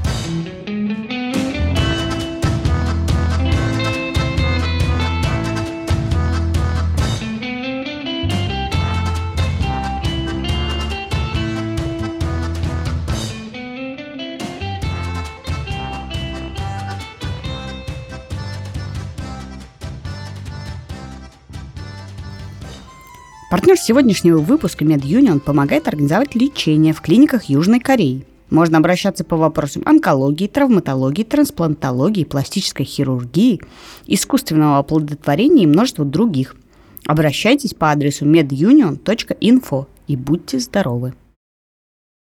[23.52, 28.26] Партнер сегодняшнего выпуска MedUnion помогает организовать лечение в клиниках Южной Кореи.
[28.50, 33.60] Можно обращаться по вопросам онкологии, травматологии, трансплантологии, пластической хирургии,
[34.08, 36.56] искусственного оплодотворения и множества других.
[37.06, 41.14] Обращайтесь по адресу medunion.info и будьте здоровы!